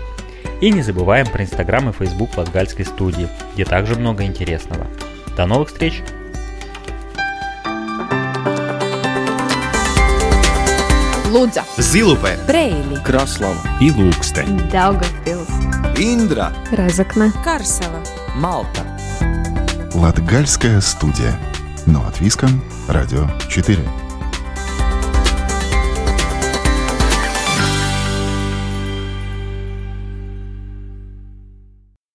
И 0.61 0.71
не 0.71 0.81
забываем 0.81 1.27
про 1.27 1.43
Инстаграм 1.43 1.87
и 1.87 1.93
Фейсбук 1.93 2.35
Латгальской 2.35 2.85
студии, 2.85 3.29
где 3.53 3.65
также 3.65 3.93
много 3.93 4.23
интересного. 4.23 4.87
До 5.37 5.45
новых 5.45 5.67
встреч! 5.67 6.01
Лудза, 11.29 11.65
Зилупе, 11.77 12.39
Брейли, 12.47 12.95
Краслава 13.03 13.61
и 13.79 13.91
Ilūksteņa, 13.91 14.71
Daugavpils, 14.71 15.99
Индра, 15.99 16.51
Разокна, 16.71 17.31
Карсела, 17.43 18.01
Малта. 18.33 18.81
Латгальская 19.93 20.81
студия. 20.81 21.37
Но 21.85 22.05
от 22.07 22.19
Виском, 22.19 22.61
Радио 22.87 23.27
4. 23.47 24.04